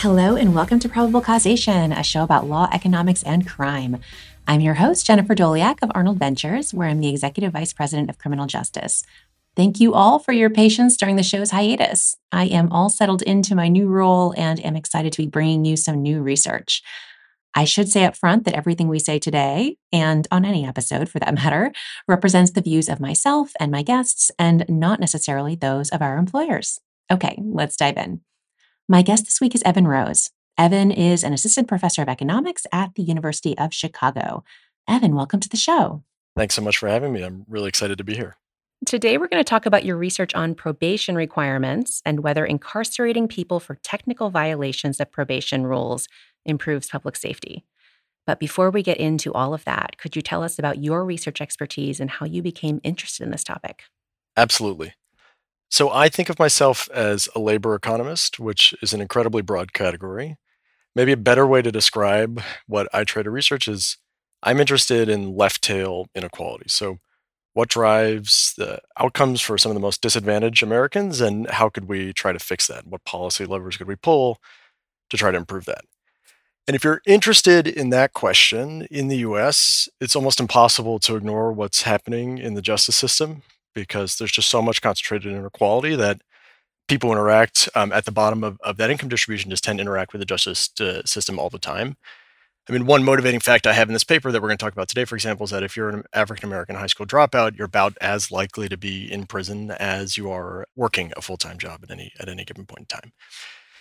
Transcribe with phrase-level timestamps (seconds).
[0.00, 3.96] Hello, and welcome to Probable Causation, a show about law, economics, and crime.
[4.46, 8.18] I'm your host, Jennifer Doleac of Arnold Ventures, where I'm the Executive Vice President of
[8.18, 9.02] Criminal Justice.
[9.56, 12.14] Thank you all for your patience during the show's hiatus.
[12.30, 15.78] I am all settled into my new role and am excited to be bringing you
[15.78, 16.82] some new research.
[17.54, 21.20] I should say up front that everything we say today, and on any episode for
[21.20, 21.72] that matter,
[22.06, 26.80] represents the views of myself and my guests and not necessarily those of our employers.
[27.10, 28.20] Okay, let's dive in.
[28.88, 30.30] My guest this week is Evan Rose.
[30.56, 34.44] Evan is an assistant professor of economics at the University of Chicago.
[34.88, 36.04] Evan, welcome to the show.
[36.36, 37.22] Thanks so much for having me.
[37.22, 38.36] I'm really excited to be here.
[38.84, 43.58] Today, we're going to talk about your research on probation requirements and whether incarcerating people
[43.58, 46.06] for technical violations of probation rules
[46.44, 47.64] improves public safety.
[48.24, 51.40] But before we get into all of that, could you tell us about your research
[51.40, 53.82] expertise and how you became interested in this topic?
[54.36, 54.94] Absolutely.
[55.68, 60.36] So, I think of myself as a labor economist, which is an incredibly broad category.
[60.94, 63.98] Maybe a better way to describe what I try to research is
[64.42, 66.66] I'm interested in left tail inequality.
[66.68, 66.98] So,
[67.54, 72.12] what drives the outcomes for some of the most disadvantaged Americans, and how could we
[72.12, 72.86] try to fix that?
[72.86, 74.38] What policy levers could we pull
[75.10, 75.84] to try to improve that?
[76.68, 81.52] And if you're interested in that question in the US, it's almost impossible to ignore
[81.52, 83.42] what's happening in the justice system
[83.76, 86.22] because there's just so much concentrated inequality that
[86.88, 90.12] people interact um, at the bottom of, of that income distribution just tend to interact
[90.12, 91.96] with the justice uh, system all the time.
[92.68, 94.72] I mean, one motivating fact I have in this paper that we're going to talk
[94.72, 97.66] about today, for example, is that if you're an African American high school dropout, you're
[97.66, 101.80] about as likely to be in prison as you are working a full time job
[101.84, 103.12] at any at any given point in time.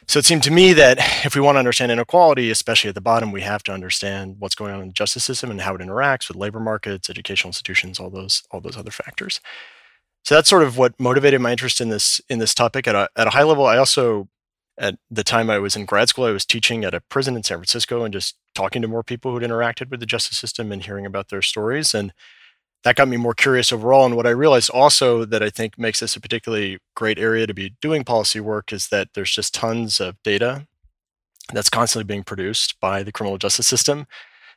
[0.08, 3.02] So it seemed to me that if we want to understand inequality, especially at the
[3.02, 5.82] bottom, we have to understand what's going on in the justice system and how it
[5.82, 9.42] interacts with labor markets, educational institutions, all those all those other factors.
[10.26, 13.08] So that's sort of what motivated my interest in this in this topic at a
[13.16, 13.66] at a high level.
[13.66, 14.28] I also
[14.78, 17.44] at the time I was in grad school, I was teaching at a prison in
[17.44, 20.84] San Francisco and just talking to more people who'd interacted with the justice system and
[20.84, 21.94] hearing about their stories.
[21.94, 22.12] And
[22.84, 24.06] that got me more curious overall.
[24.06, 27.54] And what I realized also that I think makes this a particularly great area to
[27.54, 30.68] be doing policy work is that there's just tons of data
[31.54, 34.08] that's constantly being produced by the criminal justice system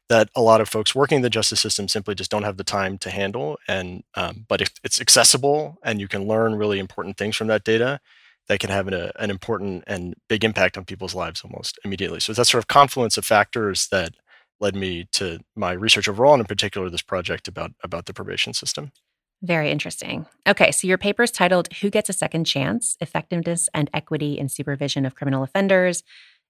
[0.08, 2.64] that a lot of folks working in the justice system simply just don't have the
[2.64, 3.58] time to handle.
[3.68, 7.64] And um, but if it's accessible and you can learn really important things from that
[7.64, 8.00] data,
[8.48, 12.20] that can have an, a, an important and big impact on people's lives almost immediately.
[12.20, 14.14] So it's that sort of confluence of factors that
[14.60, 18.54] led me to my research overall, and in particular this project about about the probation
[18.54, 18.92] system.
[19.40, 20.26] Very interesting.
[20.48, 24.48] Okay, so your paper is titled Who Gets a Second Chance Effectiveness and Equity in
[24.48, 26.02] Supervision of Criminal Offenders.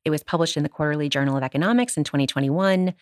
[0.06, 2.94] It was published in the Quarterly Journal of Economics in 2021.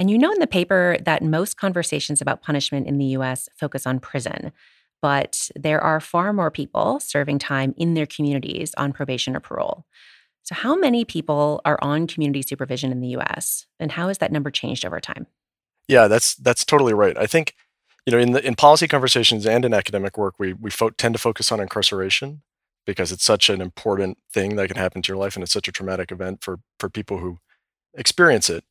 [0.00, 3.86] And you know in the paper that most conversations about punishment in the US focus
[3.86, 4.50] on prison,
[5.02, 9.84] but there are far more people serving time in their communities on probation or parole.
[10.42, 14.32] So, how many people are on community supervision in the US, and how has that
[14.32, 15.26] number changed over time?
[15.86, 17.16] Yeah, that's that's totally right.
[17.18, 17.54] I think
[18.06, 21.14] you know in the in policy conversations and in academic work, we we fo- tend
[21.14, 22.40] to focus on incarceration
[22.86, 25.68] because it's such an important thing that can happen to your life, and it's such
[25.68, 27.38] a traumatic event for for people who
[27.94, 28.64] experience it.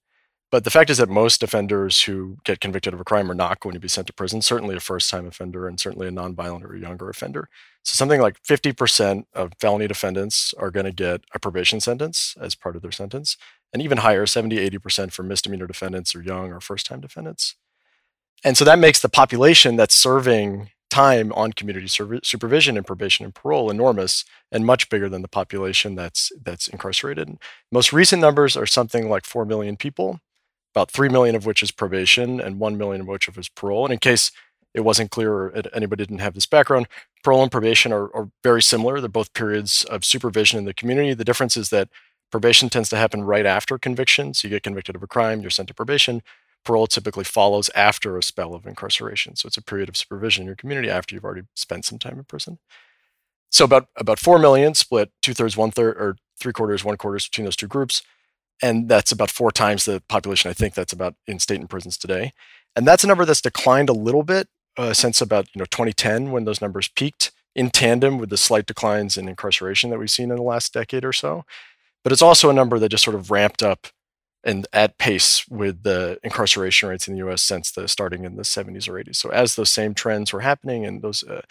[0.51, 3.59] But the fact is that most offenders who get convicted of a crime are not
[3.59, 6.63] going to be sent to prison, certainly a first time offender and certainly a nonviolent
[6.63, 7.49] or younger offender.
[7.83, 12.55] So something like 50% of felony defendants are going to get a probation sentence as
[12.55, 13.37] part of their sentence,
[13.71, 17.55] and even higher, 70, 80% for misdemeanor defendants or young or first time defendants.
[18.43, 23.35] And so that makes the population that's serving time on community supervision and probation and
[23.35, 27.37] parole enormous and much bigger than the population that's that's incarcerated.
[27.71, 30.19] Most recent numbers are something like 4 million people
[30.73, 33.85] about 3 million of which is probation and 1 million of which is parole.
[33.85, 34.31] And in case
[34.73, 36.87] it wasn't clear or anybody didn't have this background,
[37.23, 38.99] parole and probation are, are very similar.
[38.99, 41.13] They're both periods of supervision in the community.
[41.13, 41.89] The difference is that
[42.31, 44.33] probation tends to happen right after conviction.
[44.33, 46.21] So you get convicted of a crime, you're sent to probation.
[46.63, 49.35] Parole typically follows after a spell of incarceration.
[49.35, 52.17] So it's a period of supervision in your community after you've already spent some time
[52.17, 52.59] in prison.
[53.49, 57.27] So about about four million split two thirds, one third, or three quarters, one quarters
[57.27, 58.03] between those two groups
[58.61, 61.97] and that's about four times the population I think that's about in state and prisons
[61.97, 62.33] today.
[62.75, 64.47] And that's a number that's declined a little bit
[64.77, 68.65] uh, since about you know 2010 when those numbers peaked in tandem with the slight
[68.65, 71.43] declines in incarceration that we've seen in the last decade or so.
[72.03, 73.87] But it's also a number that just sort of ramped up
[74.43, 77.41] and at pace with the incarceration rates in the U.S.
[77.41, 79.17] since the starting in the 70s or 80s.
[79.17, 81.41] So as those same trends were happening and those uh,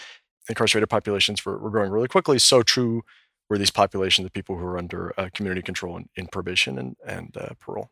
[0.49, 3.03] incarcerated populations were, were growing really quickly, so true
[3.49, 6.97] were these populations of people who are under uh, community control and, in, probation and,
[7.07, 7.91] and uh, parole.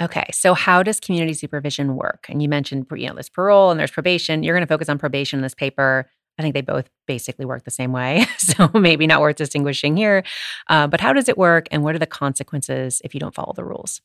[0.00, 2.26] Okay, so how does community supervision work?
[2.28, 4.42] And you mentioned, you know, there's parole and there's probation.
[4.42, 6.06] You're going to focus on probation in this paper.
[6.36, 8.26] I think they both basically work the same way.
[8.38, 10.22] So maybe not worth distinguishing here.
[10.68, 13.52] Uh, but how does it work and what are the consequences if you don't follow
[13.52, 14.00] the rules?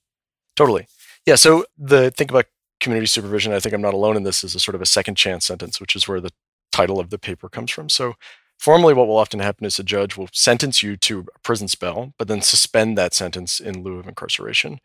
[0.56, 0.88] Totally.
[1.25, 1.36] Yeah.
[1.36, 2.45] So the think about
[2.80, 5.16] community supervision, I think I'm not alone in this, is a sort of a second
[5.16, 6.31] chance sentence, which is where the
[6.72, 7.90] title of the paper comes from.
[7.90, 8.13] So
[8.59, 12.13] formally, what will often happen is a judge will sentence you to a prison spell,
[12.17, 14.79] but then suspend that sentence in lieu of incarceration.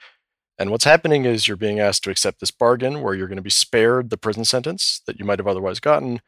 [0.58, 3.42] And what's happening is you're being asked to accept this bargain where you're going to
[3.42, 6.20] be spared the prison sentence that you might have otherwise gotten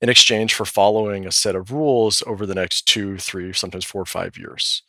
[0.00, 4.02] in exchange for following a set of rules over the next two, three, sometimes four
[4.02, 4.82] or five years.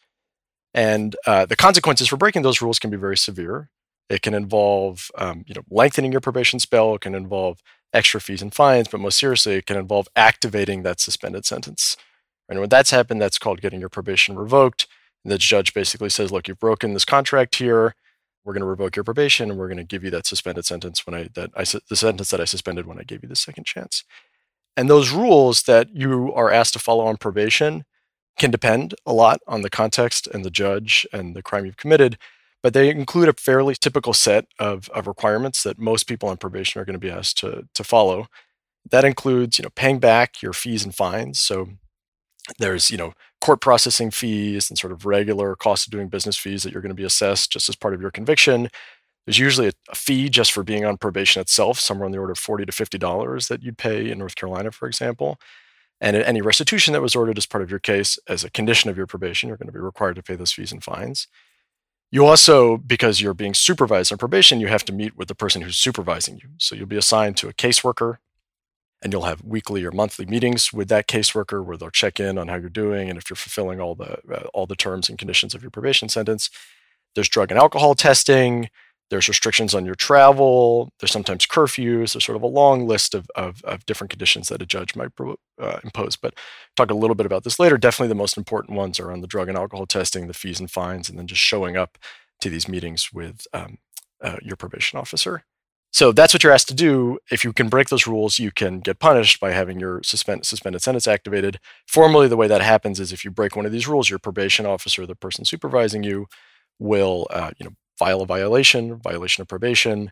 [0.73, 3.69] And uh, the consequences for breaking those rules can be very severe.
[4.13, 6.93] It can involve, um, you know, lengthening your probation spell.
[6.93, 7.61] It can involve
[7.93, 11.97] extra fees and fines, but most seriously, it can involve activating that suspended sentence.
[12.47, 14.87] And when that's happened, that's called getting your probation revoked.
[15.23, 17.95] And the judge basically says, "Look, you've broken this contract here.
[18.43, 21.07] We're going to revoke your probation, and we're going to give you that suspended sentence
[21.07, 23.65] when I that I the sentence that I suspended when I gave you the second
[23.65, 24.03] chance."
[24.77, 27.85] And those rules that you are asked to follow on probation
[28.37, 32.17] can depend a lot on the context and the judge and the crime you've committed
[32.63, 36.81] but they include a fairly typical set of, of requirements that most people on probation
[36.81, 38.27] are going to be asked to, to follow.
[38.89, 41.39] That includes, you know, paying back your fees and fines.
[41.39, 41.67] So
[42.59, 46.63] there's, you know, court processing fees and sort of regular cost of doing business fees
[46.63, 48.69] that you're going to be assessed just as part of your conviction.
[49.25, 52.31] There's usually a, a fee just for being on probation itself, somewhere on the order
[52.31, 55.37] of 40 to $50 that you'd pay in North Carolina, for example.
[55.99, 58.97] And any restitution that was ordered as part of your case as a condition of
[58.97, 61.27] your probation, you're going to be required to pay those fees and fines.
[62.13, 65.63] You also, because you're being supervised on probation, you have to meet with the person
[65.63, 66.49] who's supervising you.
[66.59, 68.17] So you'll be assigned to a caseworker
[69.01, 72.49] and you'll have weekly or monthly meetings with that caseworker where they'll check in on
[72.49, 75.55] how you're doing and if you're fulfilling all the uh, all the terms and conditions
[75.55, 76.51] of your probation sentence.
[77.15, 78.69] There's drug and alcohol testing.
[79.13, 80.91] There's restrictions on your travel.
[80.99, 82.13] There's sometimes curfews.
[82.13, 85.11] There's sort of a long list of, of, of different conditions that a judge might
[85.61, 86.15] uh, impose.
[86.15, 86.33] But
[86.75, 87.77] talk a little bit about this later.
[87.77, 90.71] Definitely the most important ones are on the drug and alcohol testing, the fees and
[90.71, 91.99] fines, and then just showing up
[92.41, 93.77] to these meetings with um,
[94.19, 95.43] uh, your probation officer.
[95.91, 97.19] So that's what you're asked to do.
[97.29, 100.81] If you can break those rules, you can get punished by having your suspend, suspended
[100.81, 101.59] sentence activated.
[101.87, 104.65] Formally, the way that happens is if you break one of these rules, your probation
[104.65, 106.25] officer, the person supervising you,
[106.79, 107.73] will uh, you know
[108.03, 110.11] file a violation, violation of probation.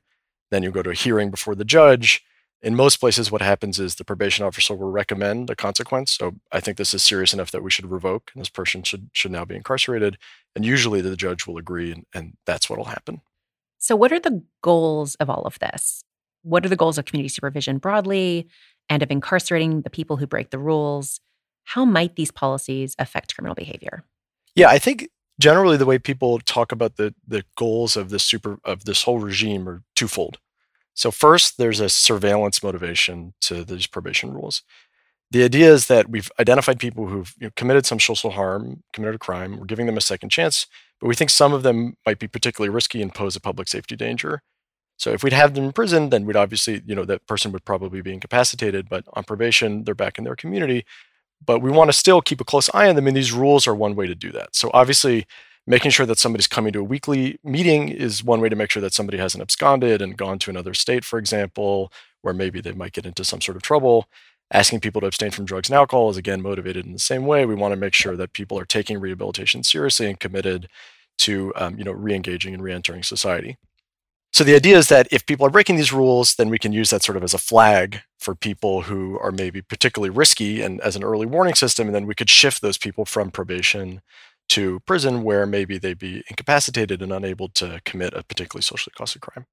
[0.50, 2.24] Then you go to a hearing before the judge.
[2.62, 6.14] In most places, what happens is the probation officer will recommend a consequence.
[6.14, 9.10] So I think this is serious enough that we should revoke, and this person should
[9.12, 10.18] should now be incarcerated.
[10.56, 13.22] And usually, the judge will agree, and, and that's what will happen.
[13.78, 16.04] So, what are the goals of all of this?
[16.44, 18.48] What are the goals of community supervision broadly,
[18.88, 21.20] and of incarcerating the people who break the rules?
[21.66, 24.04] How might these policies affect criminal behavior?
[24.56, 28.60] Yeah, I think generally the way people talk about the the goals of this super
[28.64, 30.40] of this whole regime are twofold.
[30.94, 34.62] So first, there's a surveillance motivation to these probation rules.
[35.32, 39.16] The idea is that we've identified people who've you know, committed some social harm, committed
[39.16, 39.58] a crime.
[39.58, 40.68] We're giving them a second chance,
[41.00, 43.96] but we think some of them might be particularly risky and pose a public safety
[43.96, 44.42] danger.
[44.98, 47.64] So if we'd have them in prison, then we'd obviously, you know, that person would
[47.64, 48.90] probably be incapacitated.
[48.90, 50.86] But on probation, they're back in their community
[51.46, 53.08] but we want to still keep a close eye on them.
[53.08, 54.56] And these rules are one way to do that.
[54.56, 55.26] So obviously,
[55.68, 58.82] making sure that somebody's coming to a weekly meeting is one way to make sure
[58.82, 61.92] that somebody hasn't absconded and gone to another state, for example,
[62.22, 64.08] where maybe they might get into some sort of trouble.
[64.54, 67.46] Asking people to abstain from drugs and alcohol is again motivated in the same way.
[67.46, 70.68] We want to make sure that people are taking rehabilitation seriously and committed
[71.20, 73.58] to, um, you know, re-engaging and re-entering society.
[74.34, 76.90] So the idea is that if people are breaking these rules, then we can use
[76.90, 80.96] that sort of as a flag for people who are maybe particularly risky and as
[80.96, 81.88] an early warning system.
[81.88, 84.02] And then we could shift those people from probation
[84.50, 89.20] to prison where maybe they'd be incapacitated and unable to commit a particularly socially costly
[89.20, 89.46] crime.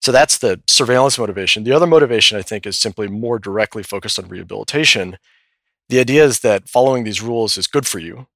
[0.00, 1.64] So that's the surveillance motivation.
[1.64, 5.16] The other motivation, I think, is simply more directly focused on rehabilitation.
[5.88, 8.26] The idea is that following these rules is good for you.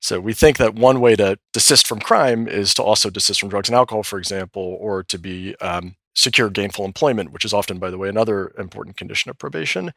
[0.00, 3.50] So we think that one way to desist from crime is to also desist from
[3.50, 7.78] drugs and alcohol, for example, or to be um, secure gainful employment, which is often,
[7.78, 9.92] by the way, another important condition of probation.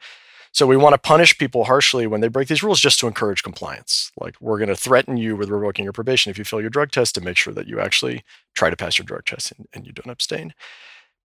[0.52, 3.42] So we want to punish people harshly when they break these rules just to encourage
[3.42, 4.12] compliance.
[4.20, 6.92] Like we're going to threaten you with revoking your probation if you fail your drug
[6.92, 8.22] test to make sure that you actually
[8.54, 10.54] try to pass your drug test and, and you don't abstain.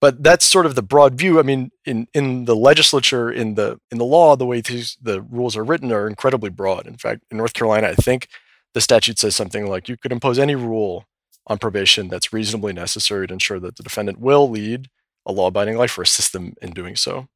[0.01, 1.39] But that's sort of the broad view.
[1.39, 5.21] I mean, in, in the legislature, in the in the law, the way these the
[5.21, 6.87] rules are written are incredibly broad.
[6.87, 8.29] In fact, in North Carolina, I think
[8.73, 11.05] the statute says something like you could impose any rule
[11.47, 14.89] on probation that's reasonably necessary to ensure that the defendant will lead
[15.25, 17.27] a law abiding life or assist them in doing so.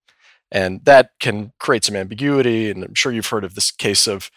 [0.51, 2.69] And that can create some ambiguity.
[2.69, 4.29] And I'm sure you've heard of this case of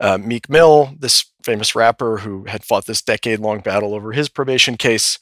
[0.00, 4.28] uh, Meek Mill, this famous rapper who had fought this decade long battle over his
[4.28, 5.18] probation case,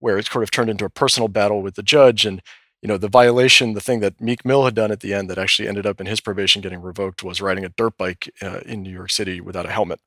[0.00, 2.26] where it sort of turned into a personal battle with the judge.
[2.26, 2.42] And
[2.82, 5.38] you know, the violation, the thing that Meek Mill had done at the end that
[5.38, 8.82] actually ended up in his probation getting revoked was riding a dirt bike uh, in
[8.82, 10.00] New York City without a helmet,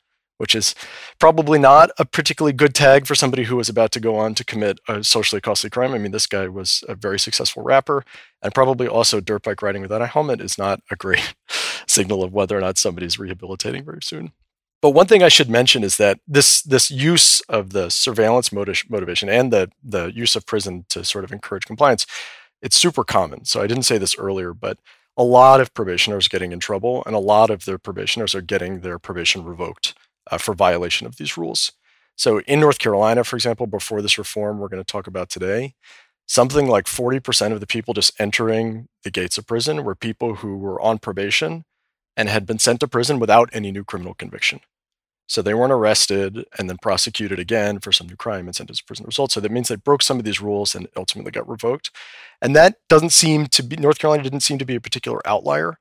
[0.44, 0.76] which is
[1.20, 4.44] probably not a particularly good tag for somebody who was about to go on to
[4.44, 5.94] commit a socially costly crime.
[5.94, 8.04] I mean, this guy was a very successful rapper,
[8.42, 11.34] and probably also dirt bike riding without a helmet is not a great
[11.88, 14.34] signal of whether or not somebody's rehabilitating very soon.
[14.82, 18.84] But one thing I should mention is that this this use of the surveillance motiv-
[18.90, 22.06] motivation and the the use of prison to sort of encourage compliance,
[22.62, 23.46] it's super common.
[23.46, 24.78] So I didn't say this earlier, but
[25.16, 28.82] a lot of probationers getting in trouble, and a lot of their probationers are getting
[28.82, 29.94] their probation revoked
[30.32, 31.72] uh, for violation of these rules.
[32.16, 35.74] So in North Carolina, for example, before this reform we're going to talk about today,
[36.28, 40.58] something like 40% of the people just entering the gates of prison were people who
[40.58, 41.66] were on probation
[42.16, 44.60] and had been sent to prison without any new criminal conviction.
[45.28, 48.84] So they weren't arrested and then prosecuted again for some new crime and sent to
[48.84, 49.32] prison result.
[49.32, 51.92] So that means they broke some of these rules and ultimately got revoked.
[52.42, 55.80] And that doesn't seem to be, North Carolina didn't seem to be a particular outlier.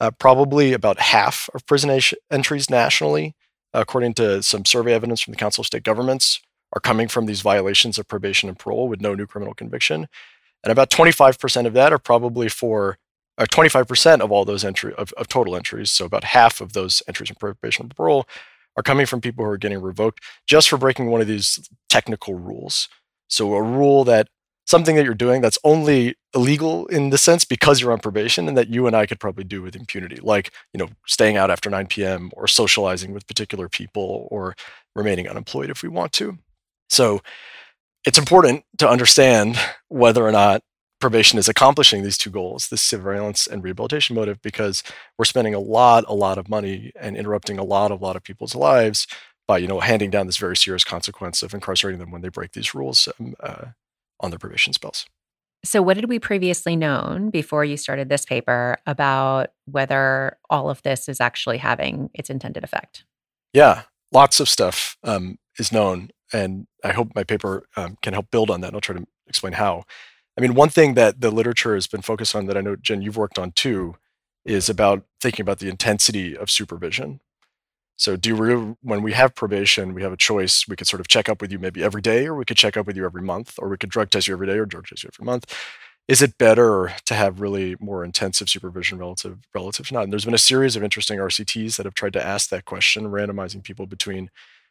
[0.00, 3.34] Uh, probably about half of prison entries nationally,
[3.74, 6.40] according to some survey evidence from the Council of State Governments,
[6.72, 10.06] are coming from these violations of probation and parole with no new criminal conviction.
[10.62, 12.98] And about 25% of that are probably for
[13.38, 15.90] uh, 25% of all those entry of, of total entries.
[15.90, 18.26] So about half of those entries in probation and parole
[18.76, 22.34] are coming from people who are getting revoked just for breaking one of these technical
[22.34, 22.88] rules.
[23.28, 24.28] So a rule that
[24.68, 28.56] something that you're doing that's only illegal in the sense because you're on probation and
[28.56, 31.70] that you and I could probably do with impunity, like, you know, staying out after
[31.70, 32.30] 9 p.m.
[32.34, 34.54] or socializing with particular people or
[34.94, 36.36] remaining unemployed if we want to.
[36.90, 37.22] So
[38.04, 39.58] it's important to understand
[39.88, 40.60] whether or not
[41.00, 44.82] probation is accomplishing these two goals, this surveillance and rehabilitation motive, because
[45.16, 48.22] we're spending a lot, a lot of money and interrupting a lot, a lot of
[48.22, 49.06] people's lives
[49.46, 52.52] by, you know, handing down this very serious consequence of incarcerating them when they break
[52.52, 53.64] these rules um, uh,
[54.20, 55.06] on their probation spells.
[55.64, 60.82] So, what did we previously known before you started this paper about whether all of
[60.82, 63.04] this is actually having its intended effect?
[63.52, 63.82] Yeah,
[64.12, 68.50] lots of stuff um, is known, and I hope my paper um, can help build
[68.50, 68.68] on that.
[68.68, 69.84] And I'll try to explain how.
[70.36, 73.02] I mean, one thing that the literature has been focused on that I know, Jen,
[73.02, 73.96] you've worked on too,
[74.44, 77.20] is about thinking about the intensity of supervision.
[77.98, 80.66] So, do we, when we have probation, we have a choice.
[80.68, 82.76] We could sort of check up with you maybe every day, or we could check
[82.76, 84.86] up with you every month, or we could drug test you every day, or drug
[84.86, 85.52] test you every month.
[86.06, 90.04] Is it better to have really more intensive supervision relative relative to not?
[90.04, 93.10] And there's been a series of interesting RCTs that have tried to ask that question,
[93.10, 94.30] randomizing people between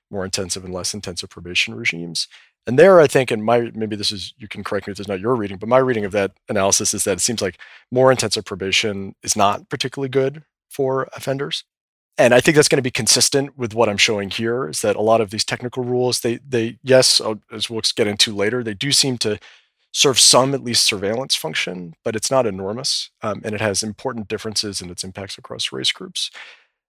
[0.09, 2.27] more intensive and less intensive probation regimes.
[2.65, 5.05] And there, I think, and my maybe this is you can correct me if this
[5.05, 7.59] is not your reading, but my reading of that analysis is that it seems like
[7.91, 11.63] more intensive probation is not particularly good for offenders.
[12.17, 14.67] And I think that's going to be consistent with what I'm showing here.
[14.67, 18.07] Is that a lot of these technical rules, they they yes, uh, as we'll get
[18.07, 19.39] into later, they do seem to
[19.93, 24.27] serve some at least surveillance function, but it's not enormous, um, and it has important
[24.27, 26.31] differences in its impacts across race groups.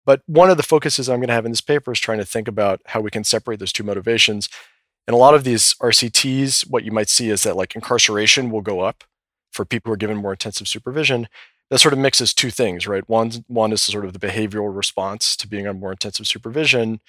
[0.06, 2.25] But one of the focuses I'm going to have in this paper is trying to
[2.26, 4.49] think about how we can separate those two motivations
[5.06, 8.61] And a lot of these RCTs, what you might see is that like incarceration will
[8.62, 9.04] go up
[9.52, 11.28] for people who are given more intensive supervision.
[11.70, 13.08] That sort of mixes two things, right?
[13.08, 17.00] One, one is sort of the behavioral response to being on more intensive supervision,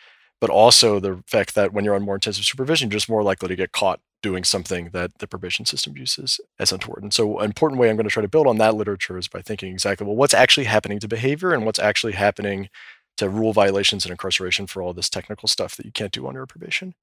[0.42, 3.48] but also the fact that when you're on more intensive supervision, you're just more likely
[3.50, 7.04] to get caught doing something that the probation system uses as untoward.
[7.04, 9.28] And so, an important way I'm going to try to build on that literature is
[9.28, 12.70] by thinking exactly, well, what's actually happening to behavior and what's actually happening
[13.18, 16.46] to rule violations and incarceration for all this technical stuff that you can't do under
[16.46, 16.94] probation.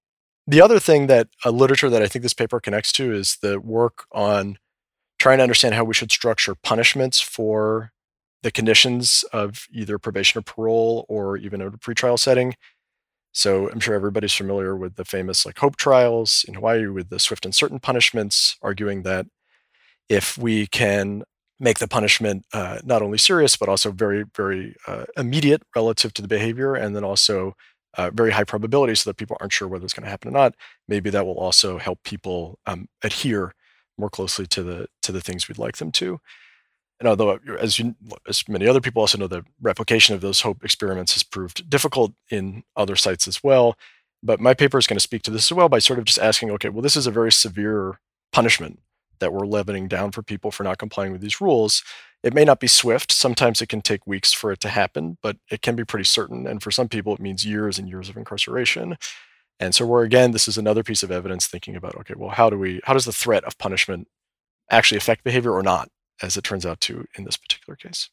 [0.46, 3.60] The other thing that a literature that I think this paper connects to is the
[3.60, 4.58] work on
[5.24, 7.90] trying to understand how we should structure punishments for
[8.42, 12.54] the conditions of either probation or parole or even a pretrial setting.
[13.32, 17.18] So I'm sure everybody's familiar with the famous like Hope trials in Hawaii with the
[17.18, 19.24] swift and certain punishments, arguing that
[20.10, 21.22] if we can
[21.58, 26.20] make the punishment uh, not only serious but also very very uh, immediate relative to
[26.20, 27.54] the behavior, and then also
[27.96, 30.32] uh, very high probability so that people aren't sure whether it's going to happen or
[30.32, 30.54] not.
[30.86, 33.54] Maybe that will also help people um, adhere
[33.98, 36.20] more closely to the to the things we'd like them to.
[37.00, 37.96] And although, as you,
[38.28, 42.12] as many other people also know, the replication of those hope experiments has proved difficult
[42.30, 43.76] in other sites as well.
[44.22, 46.18] But my paper is going to speak to this as well by sort of just
[46.18, 48.00] asking, okay, well, this is a very severe
[48.32, 48.80] punishment
[49.18, 51.82] that we're leveling down for people for not complying with these rules.
[52.22, 53.12] It may not be swift.
[53.12, 56.46] Sometimes it can take weeks for it to happen, but it can be pretty certain.
[56.46, 58.96] And for some people, it means years and years of incarceration.
[59.64, 62.50] And so, we're again, this is another piece of evidence thinking about okay, well, how
[62.50, 64.08] do we, how does the threat of punishment
[64.70, 65.88] actually affect behavior or not,
[66.22, 68.10] as it turns out to in this particular case?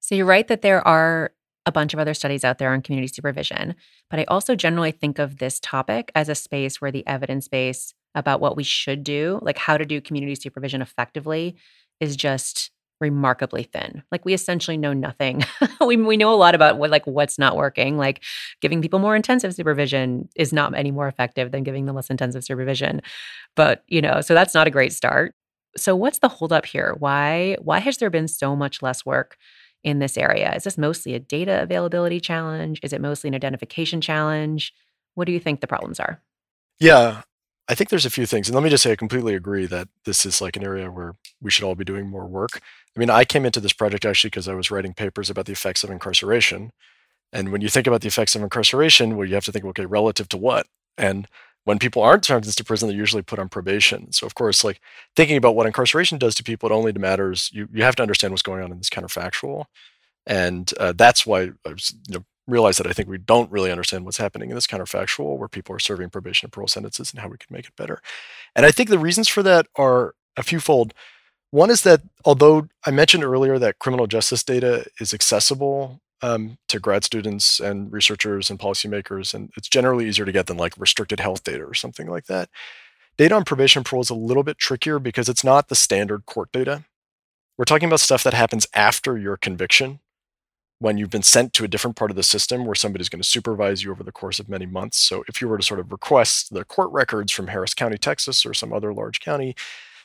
[0.00, 1.32] So, you're right that there are
[1.66, 3.74] a bunch of other studies out there on community supervision,
[4.08, 7.92] but I also generally think of this topic as a space where the evidence base
[8.14, 11.56] about what we should do, like how to do community supervision effectively,
[12.00, 14.02] is just remarkably thin.
[14.10, 15.44] Like we essentially know nothing.
[15.84, 17.96] we we know a lot about what like what's not working.
[17.96, 18.22] Like
[18.60, 22.44] giving people more intensive supervision is not any more effective than giving them less intensive
[22.44, 23.00] supervision.
[23.56, 25.34] But, you know, so that's not a great start.
[25.76, 26.94] So what's the holdup here?
[26.98, 29.36] Why why has there been so much less work
[29.84, 30.54] in this area?
[30.54, 32.80] Is this mostly a data availability challenge?
[32.82, 34.72] Is it mostly an identification challenge?
[35.14, 36.20] What do you think the problems are?
[36.80, 37.22] Yeah,
[37.68, 38.48] I think there's a few things.
[38.48, 41.14] And let me just say, I completely agree that this is like an area where
[41.40, 42.60] we should all be doing more work.
[42.96, 45.52] I mean, I came into this project actually because I was writing papers about the
[45.52, 46.72] effects of incarceration.
[47.32, 49.84] And when you think about the effects of incarceration, well, you have to think, okay,
[49.84, 50.66] relative to what?
[50.96, 51.28] And
[51.64, 54.12] when people aren't sentenced to prison, they're usually put on probation.
[54.12, 54.80] So, of course, like
[55.14, 57.50] thinking about what incarceration does to people, it only matters.
[57.52, 59.66] You you have to understand what's going on in this counterfactual,
[60.26, 63.70] and uh, that's why I was, you know, realize that I think we don't really
[63.70, 67.20] understand what's happening in this counterfactual where people are serving probation and parole sentences and
[67.20, 68.00] how we can make it better.
[68.56, 70.94] And I think the reasons for that are a fewfold.
[71.50, 76.80] One is that although I mentioned earlier that criminal justice data is accessible um, to
[76.80, 81.20] grad students and researchers and policymakers, and it's generally easier to get than like restricted
[81.20, 82.48] health data or something like that.
[83.16, 86.52] Data on probation parole is a little bit trickier because it's not the standard court
[86.52, 86.84] data.
[87.56, 90.00] We're talking about stuff that happens after your conviction
[90.80, 93.28] when you've been sent to a different part of the system where somebody's going to
[93.28, 94.98] supervise you over the course of many months.
[94.98, 98.46] So if you were to sort of request the court records from Harris County, Texas,
[98.46, 99.56] or some other large county,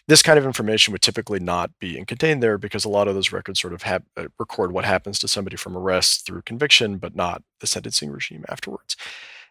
[0.08, 3.32] this kind of information would typically not be contained there because a lot of those
[3.32, 7.16] records sort of have, uh, record what happens to somebody from arrest through conviction, but
[7.16, 8.98] not the sentencing regime afterwards.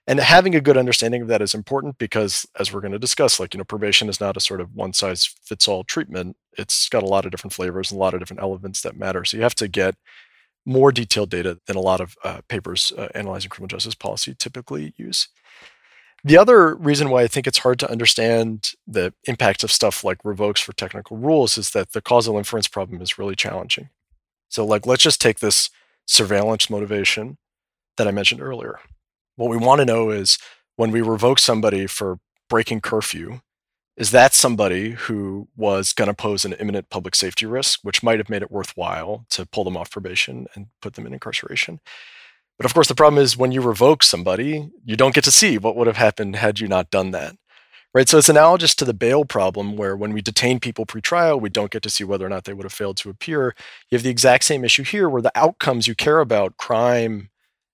[0.07, 3.38] And having a good understanding of that is important because, as we're going to discuss,
[3.38, 6.37] like, you know, probation is not a sort of one size fits all treatment.
[6.59, 9.25] It's got a lot of different flavors and a lot of different elements that matter.
[9.25, 9.95] So you have to get
[10.64, 14.95] more detailed data than a lot of uh, papers uh, analyzing criminal justice policy typically
[14.97, 15.28] use.
[16.25, 20.25] The other reason why I think it's hard to understand the impact of stuff like
[20.25, 23.90] revokes for technical rules is that the causal inference problem is really challenging.
[24.49, 25.71] So, like, let's just take this
[26.07, 27.38] surveillance motivation
[27.97, 28.78] that I mentioned earlier.
[29.35, 30.38] What we want to know is
[30.77, 33.40] when we revoke somebody for breaking curfew,
[34.03, 38.19] is that somebody who was going to pose an imminent public safety risk, which might
[38.19, 41.79] have made it worthwhile to pull them off probation and put them in incarceration.
[42.59, 45.57] But of course, the problem is when you revoke somebody, you don't get to see
[45.57, 47.37] what would have happened had you not done that.
[47.95, 48.09] Right.
[48.09, 51.71] So it's analogous to the bail problem where when we detain people pre-trial, we don't
[51.71, 53.55] get to see whether or not they would have failed to appear.
[53.88, 57.29] You have the exact same issue here where the outcomes you care about, crime,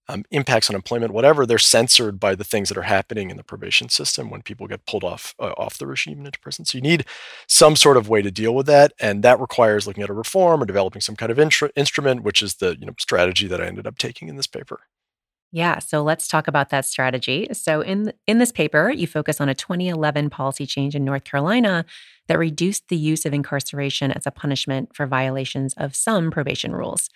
[0.09, 3.43] um, impacts on employment, whatever, they're censored by the things that are happening in the
[3.43, 6.65] probation system when people get pulled off uh, off the regime and into prison.
[6.65, 7.05] So you need
[7.47, 10.63] some sort of way to deal with that, and that requires looking at a reform
[10.63, 11.39] or developing some kind of
[11.77, 14.81] instrument, which is the you know strategy that I ended up taking in this paper.
[15.51, 17.49] Yeah, so let's talk about that strategy.
[17.53, 21.85] So in in this paper, you focus on a 2011 policy change in North Carolina
[22.29, 27.09] that reduced the use of incarceration as a punishment for violations of some probation rules.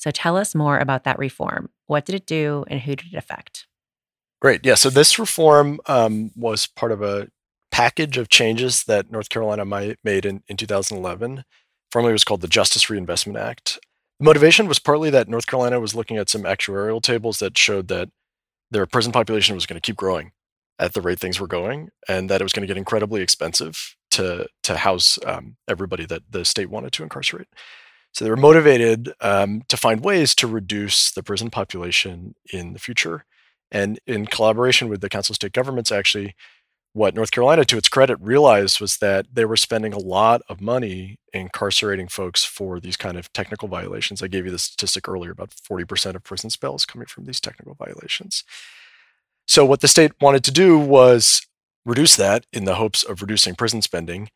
[0.00, 1.68] So tell us more about that reform.
[1.86, 3.66] What did it do and who did it affect?
[4.40, 4.64] Great.
[4.64, 4.74] Yeah.
[4.74, 7.28] So this reform um, was part of a
[7.70, 11.44] package of changes that North Carolina made in, in 2011.
[11.92, 13.78] Formerly, it was called the Justice Reinvestment Act.
[14.20, 17.88] The motivation was partly that North Carolina was looking at some actuarial tables that showed
[17.88, 18.08] that
[18.70, 20.32] their prison population was going to keep growing
[20.78, 23.96] at the rate things were going, and that it was going to get incredibly expensive
[24.12, 27.48] to to house um, everybody that the state wanted to incarcerate.
[28.12, 32.78] So they were motivated um, to find ways to reduce the prison population in the
[32.78, 33.24] future.
[33.70, 36.34] And in collaboration with the Council of State Governments, actually,
[36.92, 40.60] what North Carolina, to its credit, realized was that they were spending a lot of
[40.60, 44.22] money incarcerating folks for these kind of technical violations.
[44.22, 47.74] I gave you the statistic earlier about 40% of prison spells coming from these technical
[47.74, 48.42] violations.
[49.46, 51.46] So, what the state wanted to do was
[51.84, 54.30] reduce that in the hopes of reducing prison spending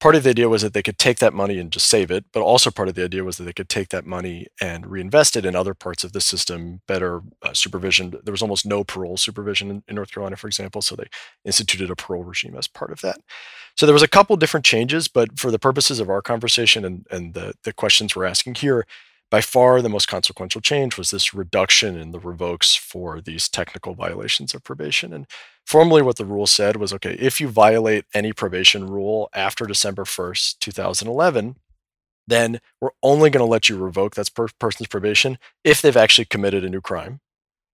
[0.00, 2.24] part of the idea was that they could take that money and just save it,
[2.32, 5.36] but also part of the idea was that they could take that money and reinvest
[5.36, 8.14] it in other parts of the system, better uh, supervision.
[8.24, 11.08] There was almost no parole supervision in, in, North Carolina, for example, so they
[11.44, 13.18] instituted a parole regime as part of that.
[13.76, 17.06] So there was a couple different changes, but for the purposes of our conversation and,
[17.10, 18.86] and the, the questions we're asking here,
[19.30, 23.94] by far the most consequential change was this reduction in the revokes for these technical
[23.94, 25.12] violations of probation.
[25.12, 25.26] And
[25.64, 30.04] formally, what the rule said was okay, if you violate any probation rule after December
[30.04, 31.56] 1st, 2011,
[32.26, 36.24] then we're only going to let you revoke that per- person's probation if they've actually
[36.24, 37.20] committed a new crime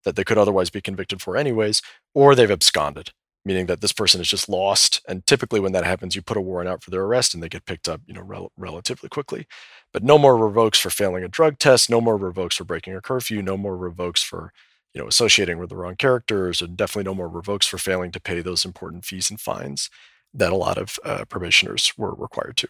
[0.05, 1.83] that they could otherwise be convicted for, anyways,
[2.15, 3.13] or they've absconded
[3.47, 5.01] meaning that this person is just lost.
[5.09, 7.49] And typically, when that happens, you put a warrant out for their arrest, and they
[7.49, 9.47] get picked up, you know, rel- relatively quickly.
[9.93, 13.01] But no more revokes for failing a drug test, no more revokes for breaking a
[13.01, 14.53] curfew, no more revokes for,
[14.93, 18.21] you know, associating with the wrong characters, and definitely no more revokes for failing to
[18.21, 19.91] pay those important fees and fines
[20.35, 22.69] that a lot of uh, probationers were required to.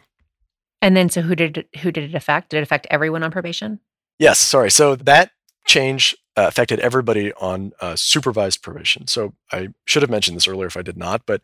[0.83, 2.51] And then, so who did who did it affect?
[2.51, 3.81] Did it affect everyone on probation?
[4.19, 4.71] Yes, sorry.
[4.71, 5.31] So that
[5.67, 9.07] change uh, affected everybody on uh, supervised probation.
[9.07, 11.41] So I should have mentioned this earlier if I did not, but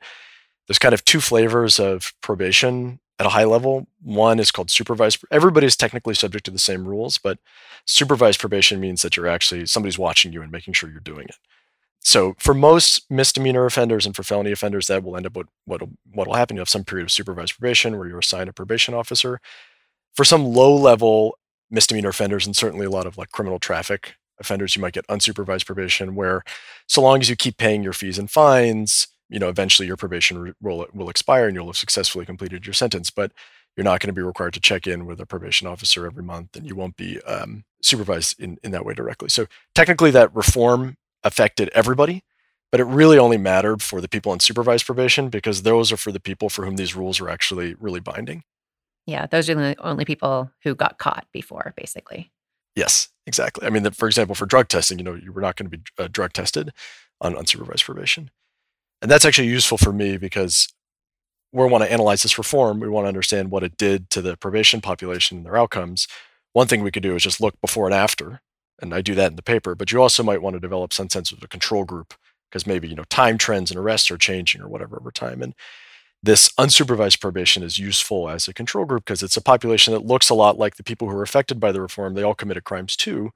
[0.67, 3.87] there's kind of two flavors of probation at a high level.
[4.03, 5.25] One is called supervised.
[5.31, 7.39] Everybody is technically subject to the same rules, but
[7.87, 11.37] supervised probation means that you're actually somebody's watching you and making sure you're doing it.
[12.01, 15.91] So for most misdemeanor offenders and for felony offenders, that will end up what what'll
[16.13, 16.57] what'll happen.
[16.57, 19.41] You have some period of supervised probation where you're assigned a probation officer.
[20.15, 21.39] For some low level
[21.71, 25.65] misdemeanor offenders and certainly a lot of like criminal traffic offenders, you might get unsupervised
[25.65, 26.43] probation where
[26.87, 30.55] so long as you keep paying your fees and fines, you know, eventually your probation
[30.61, 33.11] will will expire and you'll have successfully completed your sentence.
[33.11, 33.33] But
[33.77, 36.57] you're not going to be required to check in with a probation officer every month,
[36.57, 39.31] and you won't be um, supervised in in that way directly.
[39.31, 42.23] So technically, that reform affected everybody,
[42.71, 46.13] but it really only mattered for the people on supervised probation because those are for
[46.13, 48.43] the people for whom these rules are actually really binding.
[49.07, 52.31] Yeah, those are the only people who got caught before, basically.
[52.77, 53.67] Yes, exactly.
[53.67, 55.79] I mean, the, for example, for drug testing, you know, you were not going to
[55.79, 56.73] be uh, drug tested
[57.21, 58.31] on unsupervised probation.
[59.01, 60.69] And that's actually useful for me because
[61.53, 62.81] we want to analyze this reform.
[62.81, 66.09] We want to understand what it did to the probation population and their outcomes.
[66.53, 68.41] One thing we could do is just look before and after,
[68.81, 69.75] and I do that in the paper.
[69.75, 72.15] But you also might want to develop some sense of a control group
[72.51, 75.43] because maybe you know time trends and arrests are changing or whatever over time.
[75.43, 75.55] And
[76.23, 80.31] this unsupervised probation is useful as a control group because it's a population that looks
[80.31, 82.15] a lot like the people who are affected by the reform.
[82.15, 83.31] They all committed crimes too,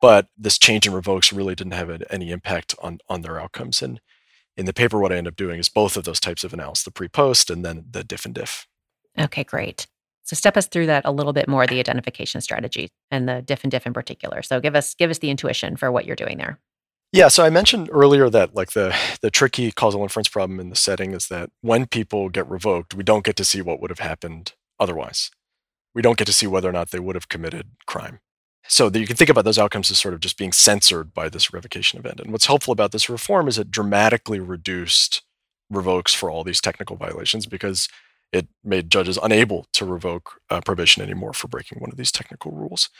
[0.00, 3.82] but this change in revokes really didn't have any impact on on their outcomes.
[3.82, 4.00] And
[4.56, 6.84] in the paper, what I end up doing is both of those types of analysis,
[6.84, 8.66] the pre-post and then the diff and diff.
[9.18, 9.86] Okay, great.
[10.22, 13.64] So step us through that a little bit more, the identification strategy and the diff
[13.64, 14.42] and diff in particular.
[14.42, 16.60] So give us give us the intuition for what you're doing there.
[17.12, 20.76] Yeah, so I mentioned earlier that like the the tricky causal inference problem in the
[20.76, 23.98] setting is that when people get revoked, we don't get to see what would have
[23.98, 25.30] happened otherwise.
[25.94, 28.20] We don't get to see whether or not they would have committed crime.
[28.68, 31.28] So that you can think about those outcomes as sort of just being censored by
[31.28, 32.20] this revocation event.
[32.20, 35.22] And what's helpful about this reform is it dramatically reduced
[35.70, 37.88] revokes for all these technical violations because
[38.32, 42.52] it made judges unable to revoke uh, probation anymore for breaking one of these technical
[42.52, 42.90] rules.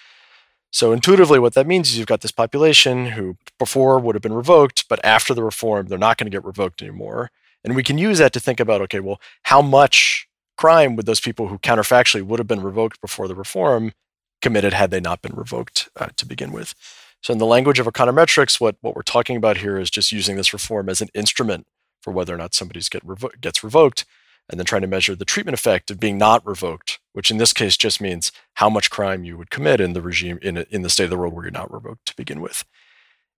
[0.70, 4.32] So intuitively, what that means is you've got this population who before would have been
[4.32, 7.30] revoked, but after the reform, they're not going to get revoked anymore.
[7.64, 11.20] And we can use that to think about okay, well, how much crime would those
[11.20, 13.92] people who counterfactually would have been revoked before the reform
[14.40, 16.74] committed had they not been revoked uh, to begin with?
[17.22, 20.36] So in the language of econometrics, what, what we're talking about here is just using
[20.36, 21.66] this reform as an instrument
[22.00, 24.06] for whether or not somebody get revo- gets revoked
[24.50, 27.52] and then trying to measure the treatment effect of being not revoked, which in this
[27.52, 30.90] case just means how much crime you would commit in the regime in, in the
[30.90, 32.64] state of the world where you're not revoked to begin with.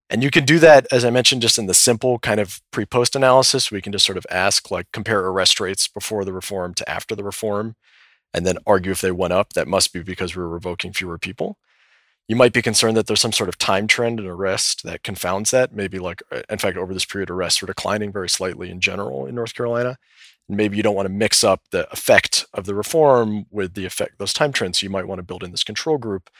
[0.08, 2.86] And you can do that, as I mentioned, just in the simple kind of pre
[2.86, 3.70] post analysis.
[3.70, 7.14] We can just sort of ask, like, compare arrest rates before the reform to after
[7.14, 7.76] the reform,
[8.34, 9.52] and then argue if they went up.
[9.52, 11.56] That must be because we're revoking fewer people.
[12.28, 15.50] You might be concerned that there's some sort of time trend in arrest that confounds
[15.50, 15.72] that.
[15.74, 19.24] Maybe, like, uh, in fact, over this period, arrests are declining very slightly in general
[19.26, 19.98] in North Carolina
[20.48, 24.18] maybe you don't want to mix up the effect of the reform with the effect
[24.18, 24.80] those time trends.
[24.80, 26.30] So you might want to build in this control group.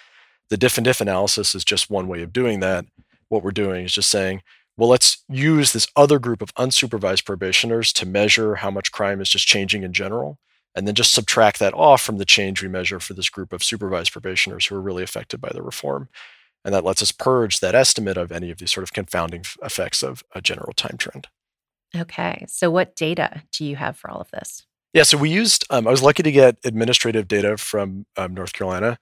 [0.50, 2.84] The diff and diff analysis is just one way of doing that.
[3.28, 4.42] What we're doing is just saying,
[4.76, 9.28] well, let's use this other group of unsupervised probationers to measure how much crime is
[9.28, 10.38] just changing in general,
[10.74, 13.62] and then just subtract that off from the change we measure for this group of
[13.62, 16.08] supervised probationers who are really affected by the reform.
[16.64, 20.02] And that lets us purge that estimate of any of these sort of confounding effects
[20.02, 21.28] of a general time trend.
[21.96, 22.44] Okay.
[22.48, 24.64] So, what data do you have for all of this?
[24.92, 25.02] Yeah.
[25.02, 28.98] So, we used, um, I was lucky to get administrative data from um, North Carolina.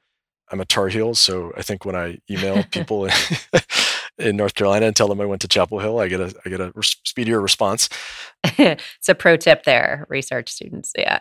[0.50, 1.14] I'm a Tar Heel.
[1.14, 3.08] So, I think when I email people
[4.20, 6.48] in North Carolina and tell them I went to Chapel Hill, I get a I
[6.50, 7.88] get a speedier response.
[8.44, 10.92] it's a pro tip there, research students.
[10.96, 11.18] Yeah,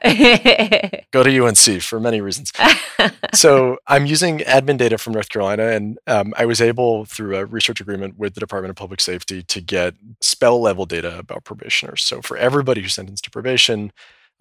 [1.11, 2.51] go to UNC for many reasons.
[3.33, 7.45] so I'm using admin data from North Carolina, and um, I was able through a
[7.45, 12.03] research agreement with the Department of Public Safety to get spell level data about probationers.
[12.03, 13.91] So for everybody who's sentenced to probation,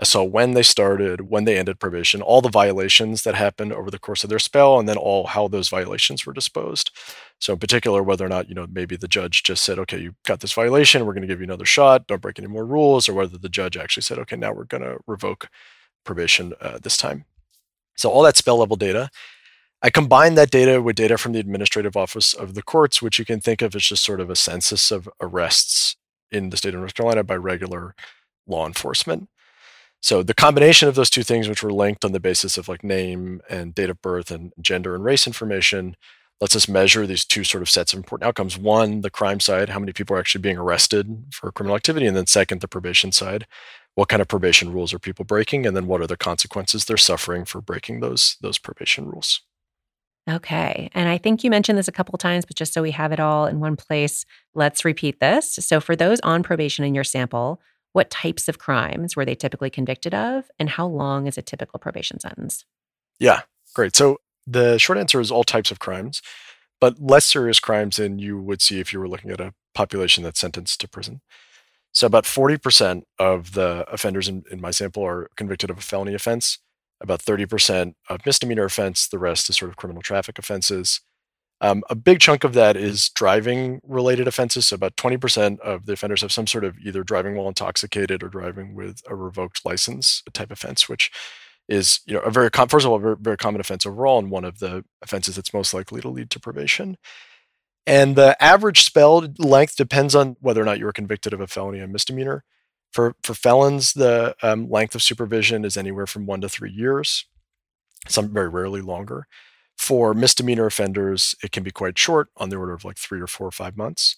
[0.00, 3.90] I saw when they started, when they ended probation, all the violations that happened over
[3.90, 6.92] the course of their spell, and then all how those violations were disposed.
[7.40, 10.14] So, in particular, whether or not you know maybe the judge just said, "Okay, you
[10.24, 13.08] got this violation, we're going to give you another shot, don't break any more rules,"
[13.08, 15.48] or whether the judge actually said, "Okay, now we're going to revoke
[16.04, 17.24] probation uh, this time."
[17.96, 19.10] So, all that spell level data.
[19.82, 23.24] I combine that data with data from the administrative office of the courts, which you
[23.24, 25.96] can think of as just sort of a census of arrests
[26.32, 27.94] in the state of North Carolina by regular
[28.46, 29.28] law enforcement.
[30.00, 32.84] So the combination of those two things, which were linked on the basis of like
[32.84, 35.96] name and date of birth and gender and race information,
[36.40, 38.56] lets us measure these two sort of sets of important outcomes.
[38.56, 42.16] One, the crime side, how many people are actually being arrested for criminal activity, and
[42.16, 43.46] then second, the probation side,
[43.96, 46.96] what kind of probation rules are people breaking and then what are the consequences they're
[46.96, 49.40] suffering for breaking those those probation rules
[50.28, 50.90] Okay.
[50.92, 53.20] And I think you mentioned this a couple times, but just so we have it
[53.20, 55.54] all in one place, let's repeat this.
[55.54, 59.70] So, for those on probation in your sample, what types of crimes were they typically
[59.70, 60.50] convicted of?
[60.58, 62.64] And how long is a typical probation sentence?
[63.18, 63.42] Yeah,
[63.74, 63.96] great.
[63.96, 66.22] So, the short answer is all types of crimes,
[66.80, 70.24] but less serious crimes than you would see if you were looking at a population
[70.24, 71.20] that's sentenced to prison.
[71.92, 76.14] So, about 40% of the offenders in, in my sample are convicted of a felony
[76.14, 76.58] offense
[77.00, 79.08] about 30% of misdemeanor offense.
[79.08, 81.00] The rest is sort of criminal traffic offenses.
[81.60, 84.66] Um, a big chunk of that is driving related offenses.
[84.66, 88.28] So about 20% of the offenders have some sort of either driving while intoxicated or
[88.28, 91.10] driving with a revoked license type offense, which
[91.68, 94.30] is you know a very com- first of all very, very common offense overall and
[94.30, 96.96] one of the offenses that's most likely to lead to probation.
[97.86, 101.46] And the average spell length depends on whether or not you were convicted of a
[101.46, 102.44] felony and misdemeanor.
[102.92, 107.24] For, for felons, the um, length of supervision is anywhere from one to three years,
[108.06, 109.26] some very rarely longer.
[109.78, 113.26] For misdemeanor offenders, it can be quite short, on the order of like three or
[113.26, 114.16] four or five months.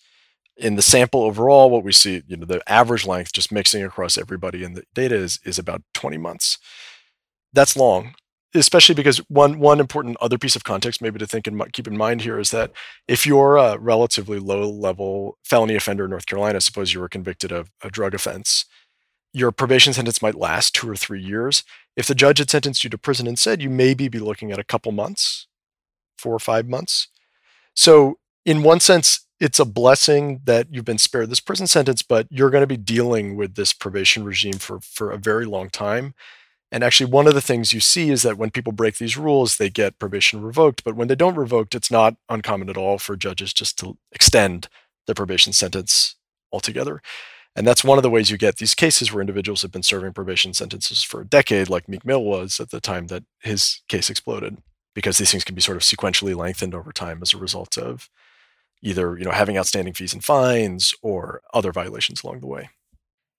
[0.56, 4.18] In the sample overall, what we see, you know, the average length, just mixing across
[4.18, 6.58] everybody in the data is, is about 20 months.
[7.52, 8.14] That's long
[8.54, 11.96] especially because one one important other piece of context maybe to think and keep in
[11.96, 12.72] mind here is that
[13.06, 17.52] if you're a relatively low level felony offender in North Carolina, suppose you were convicted
[17.52, 18.64] of a drug offense,
[19.32, 21.62] your probation sentence might last two or three years.
[21.96, 24.58] If the judge had sentenced you to prison and said you maybe be looking at
[24.58, 25.46] a couple months,
[26.20, 27.08] four or five months.
[27.74, 32.26] So in one sense, it's a blessing that you've been spared this prison sentence, but
[32.30, 36.14] you're going to be dealing with this probation regime for for a very long time.
[36.72, 39.56] And actually, one of the things you see is that when people break these rules,
[39.56, 40.84] they get probation revoked.
[40.84, 44.68] But when they don't revoked, it's not uncommon at all for judges just to extend
[45.06, 46.16] the probation sentence
[46.52, 47.00] altogether.
[47.56, 50.12] And that's one of the ways you get these cases where individuals have been serving
[50.12, 54.08] probation sentences for a decade, like Meek Mill was at the time that his case
[54.08, 54.58] exploded,
[54.94, 58.10] because these things can be sort of sequentially lengthened over time as a result of
[58.82, 62.70] either you know having outstanding fees and fines or other violations along the way.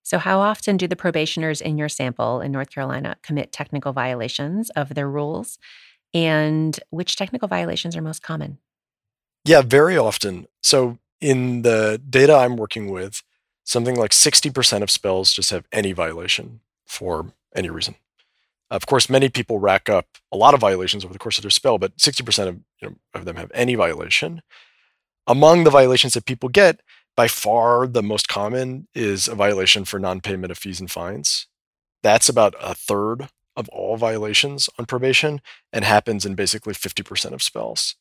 [0.02, 4.70] So, how often do the probationers in your sample in North Carolina commit technical violations
[4.70, 5.58] of their rules?
[6.14, 8.58] And which technical violations are most common?
[9.44, 10.46] Yeah, very often.
[10.62, 13.22] So, in the data I'm working with,
[13.64, 17.94] something like 60% of spells just have any violation for any reason.
[18.72, 21.50] Of course, many people rack up a lot of violations over the course of their
[21.50, 24.40] spell, but 60% of, you know, of them have any violation.
[25.26, 26.80] Among the violations that people get,
[27.14, 31.48] by far the most common is a violation for non-payment of fees and fines.
[32.02, 37.42] That's about a third of all violations on probation and happens in basically 50% of
[37.42, 37.96] spells.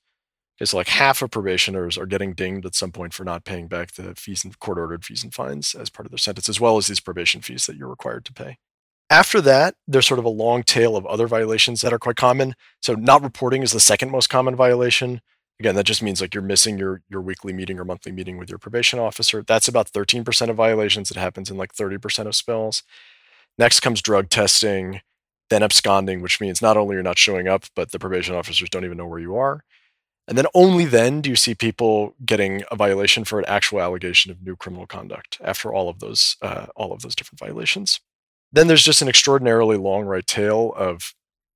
[0.58, 3.68] Okay, so like half of probationers are getting dinged at some point for not paying
[3.68, 6.62] back the fees and court ordered fees and fines as part of their sentence, as
[6.62, 8.58] well as these probation fees that you're required to pay.
[9.12, 12.56] After that, there's sort of a long tail of other violations that are quite common.
[12.82, 15.20] So not reporting is the second most common violation.
[15.60, 18.50] Again, that just means like you're missing your your weekly meeting or monthly meeting with
[18.50, 19.44] your probation officer.
[19.46, 21.12] That's about 13% of violations.
[21.12, 22.84] It happens in like 30% of spells.
[23.58, 25.02] Next comes drug testing,
[25.50, 28.86] then absconding, which means not only you're not showing up, but the probation officers don't
[28.86, 29.66] even know where you are.
[30.26, 34.32] And then only then do you see people getting a violation for an actual allegation
[34.32, 38.00] of new criminal conduct after all of those uh, all of those different violations.
[38.52, 41.14] Then there's just an extraordinarily long right tail of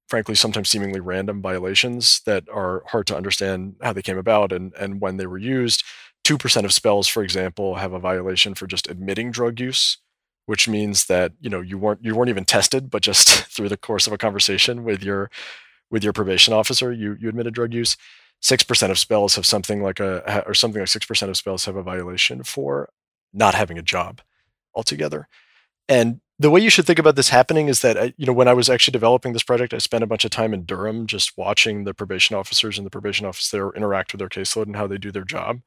[0.08, 4.74] frankly sometimes seemingly random violations that are hard to understand how they came about and,
[4.76, 5.84] and when they were used.
[6.24, 9.98] 2% of spells, for example, have a violation for just admitting drug use,
[10.48, 13.78] which means that you know you weren't you weren't even tested, but just through the
[13.78, 15.30] course of a conversation with your
[15.92, 17.98] with your probation officer, you you admitted drug use.
[18.42, 21.66] Six percent of spells have something like a or something like six percent of spells
[21.66, 22.90] have a violation for
[23.34, 24.22] not having a job
[24.76, 25.28] altogether.
[25.88, 28.48] And the way you should think about this happening is that uh, you know when
[28.48, 31.38] I was actually developing this project, I spent a bunch of time in Durham just
[31.38, 34.88] watching the probation officers and the probation office there interact with their caseload and how
[34.88, 35.62] they do their job.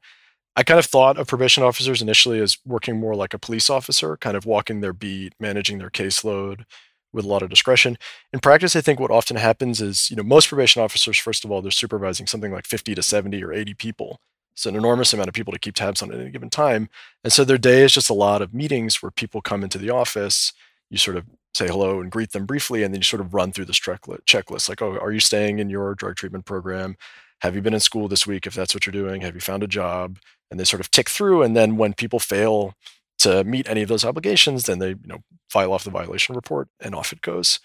[0.55, 4.17] I kind of thought of probation officers initially as working more like a police officer,
[4.17, 6.65] kind of walking their beat, managing their caseload
[7.13, 7.97] with a lot of discretion.
[8.33, 11.51] In practice, I think what often happens is, you know, most probation officers, first of
[11.51, 14.19] all, they're supervising something like 50 to 70 or 80 people.
[14.59, 16.89] It's an enormous amount of people to keep tabs on at any given time.
[17.23, 19.89] And so their day is just a lot of meetings where people come into the
[19.89, 20.51] office,
[20.89, 23.53] you sort of say hello and greet them briefly, and then you sort of run
[23.53, 26.97] through this checklist like, oh, are you staying in your drug treatment program?
[27.39, 29.21] Have you been in school this week if that's what you're doing?
[29.21, 30.19] Have you found a job?
[30.51, 31.41] And they sort of tick through.
[31.41, 32.73] And then when people fail
[33.19, 35.19] to meet any of those obligations, then they you know
[35.49, 37.61] file off the violation report and off it goes.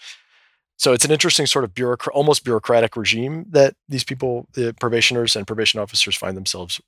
[0.77, 5.35] So it's an interesting sort of bureaucrat, almost bureaucratic regime that these people, the probationers
[5.35, 6.81] and probation officers, find themselves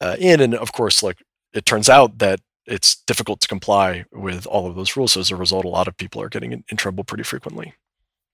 [0.00, 0.40] uh, in.
[0.40, 4.74] And of course, like it turns out that it's difficult to comply with all of
[4.74, 5.12] those rules.
[5.12, 7.74] So as a result, a lot of people are getting in, in trouble pretty frequently.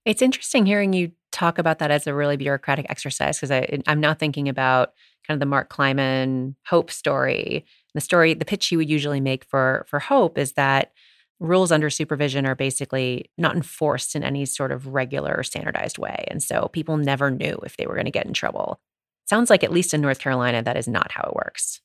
[0.04, 4.14] It's interesting hearing you talk about that as a really bureaucratic exercise because I'm now
[4.14, 4.94] thinking about
[5.26, 7.66] kind of the Mark Kleiman Hope story.
[7.94, 10.92] The story, the pitch you would usually make for for Hope is that
[11.40, 16.24] rules under supervision are basically not enforced in any sort of regular or standardized way,
[16.28, 18.80] and so people never knew if they were going to get in trouble.
[19.26, 21.80] Sounds like at least in North Carolina, that is not how it works.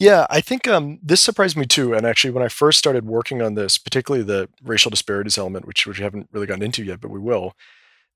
[0.00, 1.94] Yeah, I think um, this surprised me too.
[1.94, 5.86] And actually, when I first started working on this, particularly the racial disparities element, which
[5.86, 7.54] which we haven't really gotten into yet, but we will.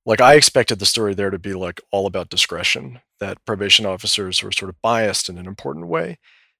[0.04, 4.42] Like I expected the story there to be like all about discretion, that probation officers
[4.42, 6.18] were sort of biased in an important way.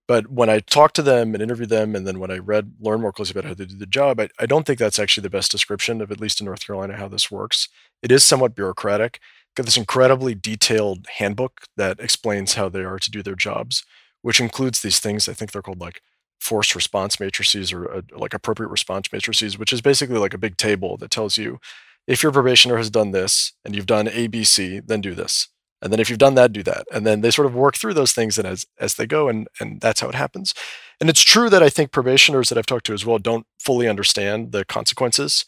[0.09, 3.03] But when I talked to them and interviewed them, and then when I read, learn
[3.03, 5.31] more closely about how they do the job, I, I don't think that's actually the
[5.31, 7.68] best description of, at least in North Carolina, how this works.
[8.03, 9.21] It is somewhat bureaucratic.
[9.55, 13.85] Got this incredibly detailed handbook that explains how they are to do their jobs
[14.23, 15.29] which includes these things.
[15.29, 16.03] I think they're called like
[16.40, 20.57] forced response matrices or uh, like appropriate response matrices, which is basically like a big
[20.57, 21.59] table that tells you
[22.07, 25.49] if your probationer has done this and you've done A, B, C, then do this.
[25.81, 26.87] And then if you've done that, do that.
[26.93, 29.49] And then they sort of work through those things and as as they go, and
[29.61, 30.55] and that's how it happens.
[31.01, 33.88] And it's true that I think probationers that I've talked to as well don't fully
[33.88, 35.45] understand the consequences.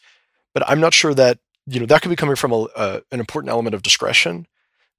[0.54, 3.20] But I'm not sure that you know that could be coming from a, uh, an
[3.20, 4.46] important element of discretion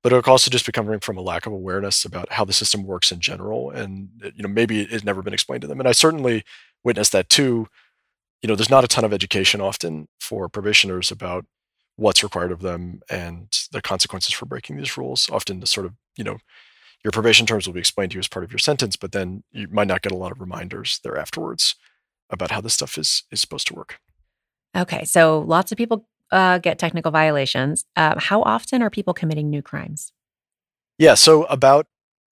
[0.04, 2.54] but it could also just be coming from a lack of awareness about how the
[2.54, 5.88] system works in general and you know maybe it's never been explained to them and
[5.88, 6.44] i certainly
[6.84, 7.68] witnessed that too
[8.42, 11.46] you know there's not a ton of education often for probationers about
[12.02, 15.94] what's required of them and the consequences for breaking these rules often the sort of
[16.18, 16.38] you know
[17.04, 19.44] your probation terms will be explained to you as part of your sentence but then
[19.52, 21.76] you might not get a lot of reminders there afterwards
[22.30, 24.00] about how this stuff is is supposed to work
[24.76, 27.86] okay so lots of people uh, get technical violations.
[27.96, 30.14] Uh, how often are people committing new crimes?
[30.98, 31.88] Yeah, so about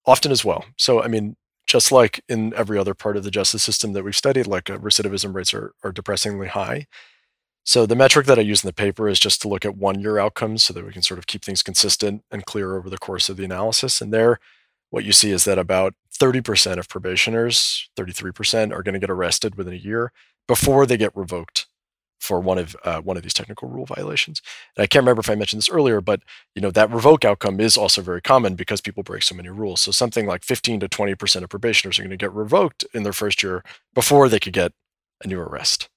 [0.06, 0.64] often as well.
[0.76, 4.16] So, I mean, just like in every other part of the justice system that we've
[4.16, 6.86] studied, like uh, recidivism rates are, are depressingly high.
[7.70, 10.00] So, the metric that I use in the paper is just to look at one
[10.00, 12.98] year outcomes so that we can sort of keep things consistent and clear over the
[12.98, 14.00] course of the analysis.
[14.00, 14.40] And there,
[14.88, 19.54] what you see is that about 30% of probationers, 33%, are going to get arrested
[19.54, 20.10] within a year
[20.48, 21.66] before they get revoked
[22.18, 24.42] for one of uh, one of these technical rule violations.
[24.76, 26.22] And I can't remember if I mentioned this earlier, but
[26.56, 29.80] you know that revoke outcome is also very common because people break so many rules.
[29.80, 33.04] So something like 15 to 20 percent of probationers are going to get revoked in
[33.04, 33.62] their first year
[33.94, 34.72] before they could get
[35.22, 35.88] a new arrest.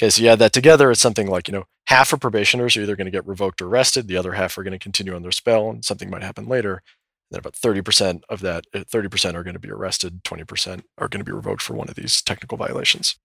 [0.00, 2.80] Okay, so you add that together, it's something like you know half of probationers are
[2.80, 5.20] either going to get revoked or arrested, the other half are going to continue on
[5.20, 6.82] their spell, and something might happen later.
[7.30, 11.08] And then about 30% of that, 30% uh, are going to be arrested, 20% are
[11.08, 13.16] going to be revoked for one of these technical violations.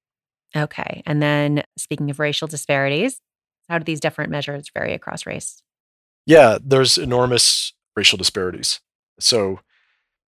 [0.54, 1.02] Okay.
[1.06, 3.22] And then speaking of racial disparities,
[3.70, 5.64] how do these different measures vary across race?
[6.26, 8.82] Yeah, there's enormous racial disparities.
[9.18, 9.62] So,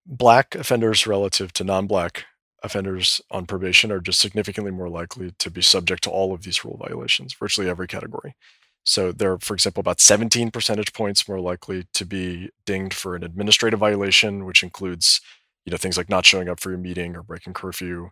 [0.06, 2.26] black offenders relative to non black
[2.68, 6.64] offenders on probation are just significantly more likely to be subject to all of these
[6.64, 8.36] rule violations, virtually every category.
[8.84, 13.24] So, they're, for example, about 17 percentage points more likely to be dinged for an
[13.24, 15.22] administrative violation, which includes
[15.66, 18.12] you know things like not showing up for your meeting or breaking curfew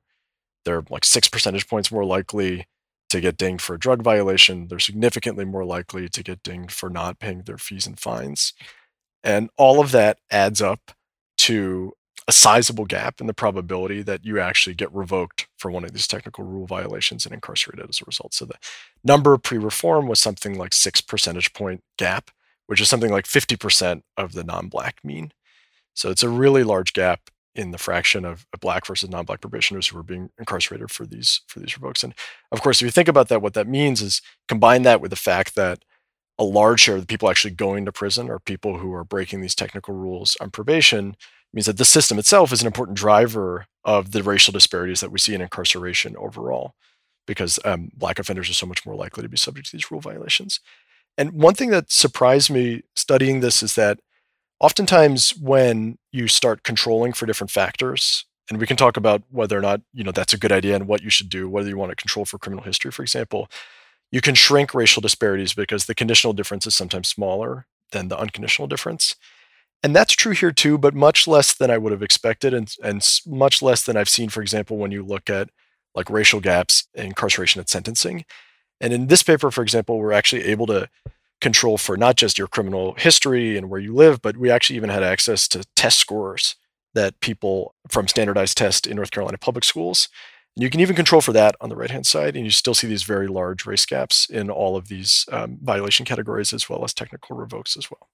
[0.66, 2.68] they're like six percentage points more likely
[3.10, 4.68] to get dinged for a drug violation.
[4.68, 8.54] They're significantly more likely to get dinged for not paying their fees and fines.
[9.24, 10.92] And all of that adds up
[11.38, 11.94] to
[12.28, 16.08] a sizable gap in the probability that you actually get revoked for one of these
[16.08, 18.34] technical rule violations and incarcerated as a result.
[18.34, 18.56] So the
[19.04, 22.32] number pre reform was something like six percentage point gap,
[22.66, 25.32] which is something like 50% of the non black mean.
[25.94, 29.98] So it's a really large gap in the fraction of black versus non-black probationers who
[29.98, 32.04] are being incarcerated for these for these revokes.
[32.04, 32.14] And
[32.52, 35.16] of course, if you think about that, what that means is combine that with the
[35.16, 35.84] fact that
[36.38, 39.40] a large share of the people actually going to prison are people who are breaking
[39.40, 41.16] these technical rules on probation
[41.56, 45.18] means that the system itself is an important driver of the racial disparities that we
[45.18, 46.76] see in incarceration overall
[47.26, 50.02] because um, black offenders are so much more likely to be subject to these rule
[50.02, 50.60] violations.
[51.18, 54.00] And one thing that surprised me studying this is that
[54.60, 59.62] oftentimes when you start controlling for different factors and we can talk about whether or
[59.62, 61.90] not you know that's a good idea and what you should do whether you want
[61.90, 63.50] to control for criminal history for example
[64.12, 68.68] you can shrink racial disparities because the conditional difference is sometimes smaller than the unconditional
[68.68, 69.16] difference
[69.86, 73.08] and that's true here too but much less than i would have expected and, and
[73.26, 75.50] much less than i've seen for example when you look at
[75.94, 78.26] like racial gaps in incarceration and sentencing
[78.82, 80.90] and in this paper for example we're actually able to
[81.42, 84.90] control for not just your criminal history and where you live, but we actually even
[84.90, 86.56] had access to test scores
[86.94, 90.08] that people from standardized tests in North Carolina public schools.
[90.56, 92.74] And you can even control for that on the right hand side, and you still
[92.74, 96.84] see these very large race gaps in all of these um, violation categories as well
[96.84, 98.08] as technical revokes as well.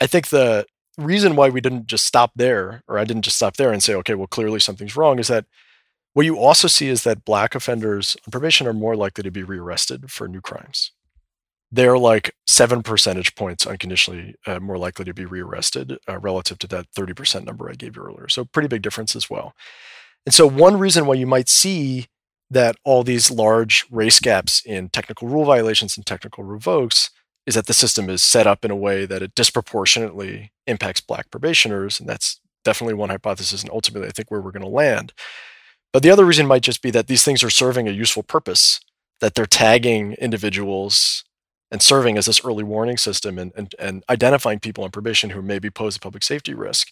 [0.00, 0.66] I think the
[0.98, 3.94] reason why we didn't just stop there, or I didn't just stop there and say,
[3.96, 5.46] okay, well, clearly something's wrong, is that
[6.14, 9.44] What you also see is that black offenders on probation are more likely to be
[9.44, 10.92] rearrested for new crimes.
[11.70, 16.66] They're like seven percentage points unconditionally uh, more likely to be rearrested uh, relative to
[16.68, 18.28] that 30% number I gave you earlier.
[18.28, 19.54] So, pretty big difference as well.
[20.26, 22.06] And so, one reason why you might see
[22.50, 27.10] that all these large race gaps in technical rule violations and technical revokes
[27.48, 31.30] is that the system is set up in a way that it disproportionately impacts black
[31.30, 31.98] probationers.
[31.98, 35.14] And that's definitely one hypothesis, and ultimately, I think where we're going to land.
[35.90, 38.80] But the other reason might just be that these things are serving a useful purpose,
[39.22, 41.24] that they're tagging individuals
[41.70, 45.40] and serving as this early warning system and, and, and identifying people on probation who
[45.40, 46.88] maybe pose a public safety risk.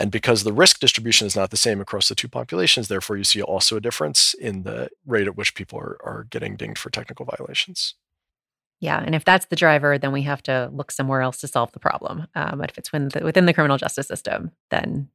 [0.00, 3.24] And because the risk distribution is not the same across the two populations, therefore you
[3.24, 6.90] see also a difference in the rate at which people are, are getting dinged for
[6.90, 7.94] technical violations.
[8.80, 11.70] Yeah, and if that's the driver, then we have to look somewhere else to solve
[11.72, 12.26] the problem.
[12.34, 15.08] Um, but if it's within the, within the criminal justice system, then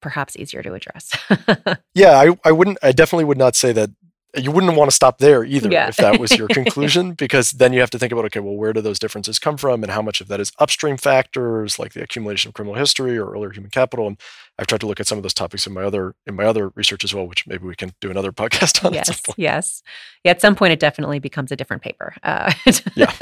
[0.00, 1.16] perhaps easier to address.
[1.94, 2.78] yeah, I, I wouldn't.
[2.82, 3.90] I definitely would not say that
[4.36, 5.88] you wouldn't want to stop there either yeah.
[5.88, 8.72] if that was your conclusion because then you have to think about okay well where
[8.72, 12.02] do those differences come from and how much of that is upstream factors like the
[12.02, 14.18] accumulation of criminal history or earlier human capital and
[14.58, 16.70] i've tried to look at some of those topics in my other in my other
[16.70, 19.82] research as well which maybe we can do another podcast on yes yes
[20.24, 22.52] yeah at some point it definitely becomes a different paper uh,
[22.94, 23.12] yeah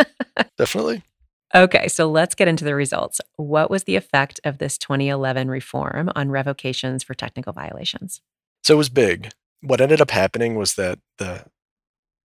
[0.57, 1.03] definitely
[1.53, 3.21] Okay, so let's get into the results.
[3.35, 8.21] What was the effect of this 2011 reform on revocations for technical violations?
[8.63, 9.33] So it was big
[9.63, 11.45] what ended up happening was that the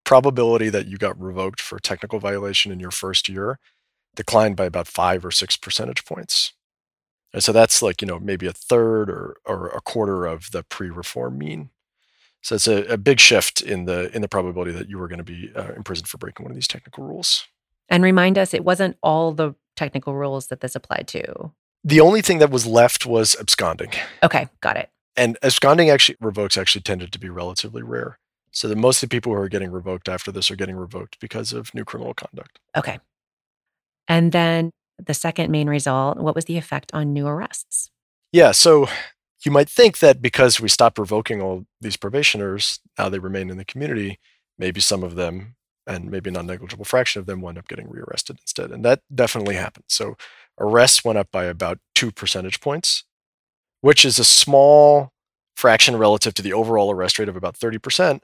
[0.03, 3.59] probability that you got revoked for technical violation in your first year
[4.15, 6.53] declined by about five or six percentage points.
[7.33, 10.63] And so that's like, you know, maybe a third or, or a quarter of the
[10.63, 11.69] pre-reform mean.
[12.41, 15.17] So it's a, a big shift in the in the probability that you were going
[15.17, 17.47] to be uh, imprisoned for breaking one of these technical rules.
[17.89, 21.51] And remind us, it wasn't all the technical rules that this applied to.
[21.83, 23.91] The only thing that was left was absconding.
[24.23, 24.89] Okay, got it.
[25.17, 28.19] And absconding actually revokes actually tended to be relatively rare.
[28.51, 31.19] So that most of the people who are getting revoked after this are getting revoked
[31.19, 32.59] because of new criminal conduct.
[32.75, 32.99] Okay.
[34.07, 37.89] And then the second main result, what was the effect on new arrests?
[38.31, 38.87] Yeah, so
[39.43, 43.57] you might think that because we stopped revoking all these probationers, now they remain in
[43.57, 44.19] the community,
[44.57, 45.55] maybe some of them
[45.87, 48.71] and maybe a non-negligible fraction of them wind up getting rearrested instead.
[48.71, 49.85] And that definitely happened.
[49.87, 50.15] So
[50.59, 53.03] arrests went up by about two percentage points
[53.85, 55.11] which is a small
[55.55, 58.19] fraction relative to the overall arrest rate of about 30%.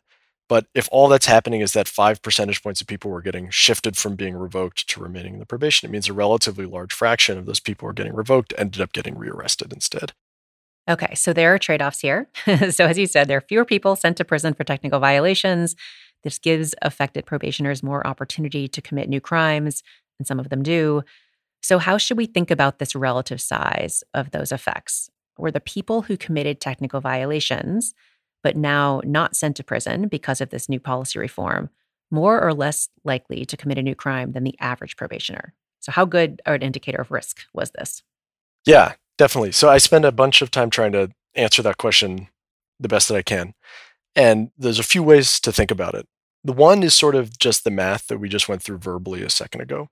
[0.49, 3.95] But if all that's happening is that five percentage points of people were getting shifted
[3.95, 7.45] from being revoked to remaining in the probation, it means a relatively large fraction of
[7.45, 10.14] those people who are getting revoked ended up getting rearrested instead.
[10.89, 12.28] Okay, so there are trade offs here.
[12.72, 15.76] so, as you said, there are fewer people sent to prison for technical violations.
[16.24, 19.84] This gives affected probationers more opportunity to commit new crimes,
[20.18, 21.03] and some of them do.
[21.62, 25.11] So, how should we think about this relative size of those effects?
[25.38, 27.94] Were the people who committed technical violations,
[28.44, 31.70] but now not sent to prison because of this new policy reform,
[32.10, 35.54] more or less likely to commit a new crime than the average probationer.
[35.80, 38.04] So, how good an indicator of risk was this?
[38.66, 39.52] Yeah, definitely.
[39.52, 42.28] So, I spend a bunch of time trying to answer that question
[42.80, 43.54] the best that I can.
[44.16, 46.08] And there's a few ways to think about it.
[46.44, 49.30] The one is sort of just the math that we just went through verbally a
[49.30, 49.90] second ago.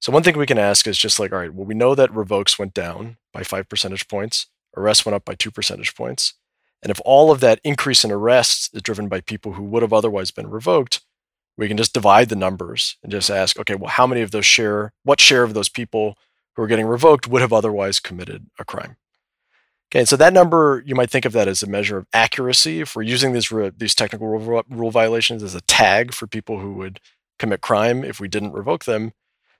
[0.00, 2.14] So, one thing we can ask is just like, all right, well, we know that
[2.14, 6.34] revokes went down by five percentage points arrests went up by two percentage points.
[6.82, 9.92] And if all of that increase in arrests is driven by people who would have
[9.92, 11.00] otherwise been revoked,
[11.56, 14.46] we can just divide the numbers and just ask, okay, well, how many of those
[14.46, 16.16] share, what share of those people
[16.54, 18.96] who are getting revoked would have otherwise committed a crime?
[19.90, 22.80] Okay, so that number, you might think of that as a measure of accuracy.
[22.80, 26.74] If we're using these, these technical rule, rule violations as a tag for people who
[26.74, 27.00] would
[27.38, 29.12] commit crime if we didn't revoke them,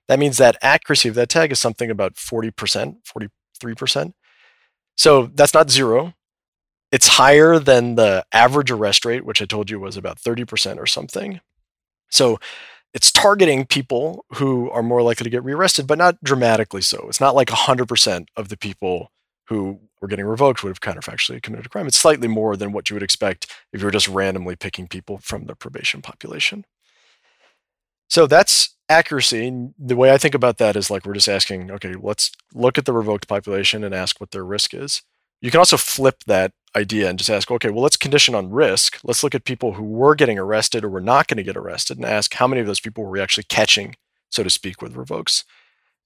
[0.07, 2.97] that means that accuracy of that tag is something about 40%,
[3.59, 4.13] 43%.
[4.99, 6.13] So that's not zero.
[6.91, 10.87] It's higher than the average arrest rate, which I told you was about 30% or
[10.87, 11.41] something.
[12.11, 12.39] So
[12.93, 17.07] it's targeting people who are more likely to get rearrested, but not dramatically so.
[17.09, 19.13] It's not like 100% of the people
[19.47, 21.87] who were getting revoked would have counterfactually committed a crime.
[21.87, 25.19] It's slightly more than what you would expect if you were just randomly picking people
[25.19, 26.65] from the probation population.
[28.09, 29.71] So that's accuracy.
[29.79, 32.85] The way I think about that is like we're just asking, okay, let's look at
[32.85, 35.03] the revoked population and ask what their risk is.
[35.41, 38.99] You can also flip that idea and just ask, okay, well, let's condition on risk.
[39.05, 41.97] Let's look at people who were getting arrested or were not going to get arrested
[41.97, 43.95] and ask how many of those people were we actually catching,
[44.31, 45.45] so to speak, with revokes.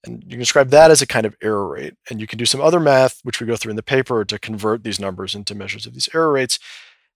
[0.05, 1.95] And you can describe that as a kind of error rate.
[2.09, 4.37] And you can do some other math, which we go through in the paper, to
[4.37, 6.59] convert these numbers into measures of these error rates.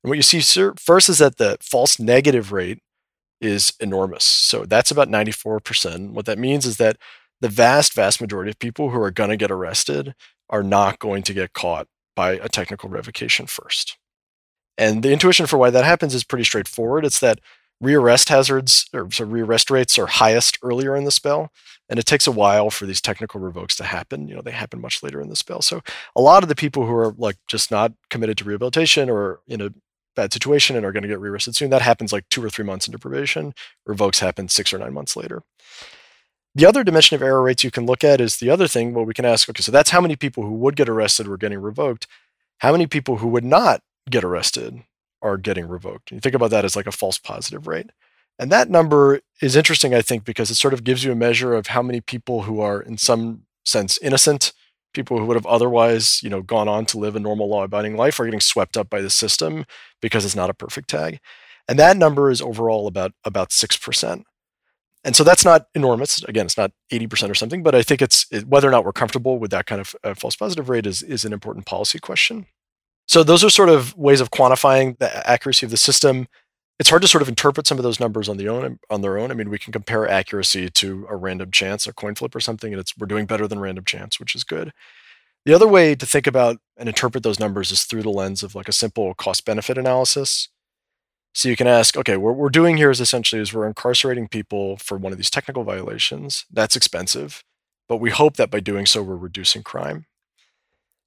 [0.03, 0.39] And what you see
[0.77, 2.79] first is that the false negative rate
[3.41, 4.23] is enormous.
[4.23, 6.11] So that's about 94%.
[6.11, 6.97] What that means is that
[7.41, 10.15] the vast, vast majority of people who are going to get arrested
[10.49, 13.97] are not going to get caught by a technical revocation first.
[14.77, 17.05] And the intuition for why that happens is pretty straightforward.
[17.05, 17.39] It's that
[17.83, 21.51] rearrest hazards or so rearrest rates are highest earlier in the spell
[21.89, 24.81] and it takes a while for these technical revokes to happen you know they happen
[24.81, 25.81] much later in the spell so
[26.15, 29.61] a lot of the people who are like just not committed to rehabilitation or in
[29.61, 29.69] a
[30.17, 32.65] bad situation and are going to get rearrested soon that happens like two or three
[32.65, 33.53] months into probation
[33.85, 35.43] revokes happen six or nine months later
[36.53, 39.05] the other dimension of error rates you can look at is the other thing well
[39.05, 41.59] we can ask okay so that's how many people who would get arrested were getting
[41.59, 42.07] revoked
[42.59, 44.83] how many people who would not get arrested
[45.21, 46.11] are getting revoked.
[46.11, 47.91] You think about that as like a false positive rate.
[48.39, 51.53] And that number is interesting, I think, because it sort of gives you a measure
[51.53, 54.53] of how many people who are, in some sense, innocent,
[54.97, 58.19] people who would have otherwise, you know, gone on to live a normal law-abiding life,
[58.19, 59.65] are getting swept up by the system
[60.01, 61.19] because it's not a perfect tag.
[61.69, 64.25] And that number is overall about about six percent.
[65.03, 66.21] And so that's not enormous.
[66.23, 68.91] Again, it's not 80% or something, but I think it's it, whether or not we're
[68.91, 72.47] comfortable with that kind of uh, false positive rate is, is an important policy question.
[73.07, 76.27] So those are sort of ways of quantifying the accuracy of the system.
[76.79, 79.17] It's hard to sort of interpret some of those numbers on the own on their
[79.17, 79.31] own.
[79.31, 82.71] I mean, we can compare accuracy to a random chance, a coin flip or something,
[82.71, 84.71] and it's we're doing better than random chance, which is good.
[85.45, 88.53] The other way to think about and interpret those numbers is through the lens of
[88.53, 90.49] like a simple cost benefit analysis.
[91.33, 94.77] So you can ask, okay, what we're doing here is essentially is we're incarcerating people
[94.77, 96.45] for one of these technical violations.
[96.51, 97.43] That's expensive,
[97.87, 100.05] but we hope that by doing so we're reducing crime.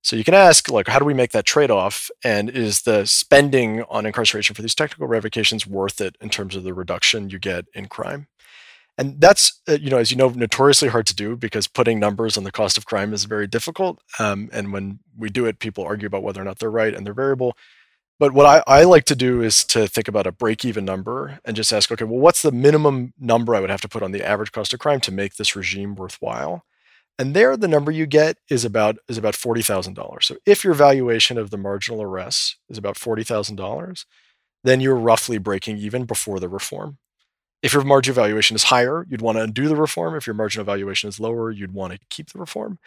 [0.02, 2.10] So you can ask, like, how do we make that trade off?
[2.24, 6.64] And is the spending on incarceration for these technical revocations worth it in terms of
[6.64, 8.26] the reduction you get in crime?
[8.96, 12.36] And that's, uh, you know, as you know, notoriously hard to do because putting numbers
[12.36, 13.98] on the cost of crime is very difficult.
[14.18, 17.06] Um, and when we do it, people argue about whether or not they're right and
[17.06, 17.56] they're variable.
[18.18, 21.38] But what I, I like to do is to think about a break even number
[21.46, 24.12] and just ask, okay, well, what's the minimum number I would have to put on
[24.12, 26.64] the average cost of crime to make this regime worthwhile?
[27.20, 30.24] And there, the number you get is about is about forty thousand dollars.
[30.24, 34.06] So if your valuation of the marginal arrests is about forty thousand dollars,
[34.64, 36.96] then you're roughly breaking even before the reform.
[37.62, 40.14] If your marginal valuation is higher, you'd want to undo the reform.
[40.14, 42.78] If your marginal valuation is lower, you'd want to keep the reform.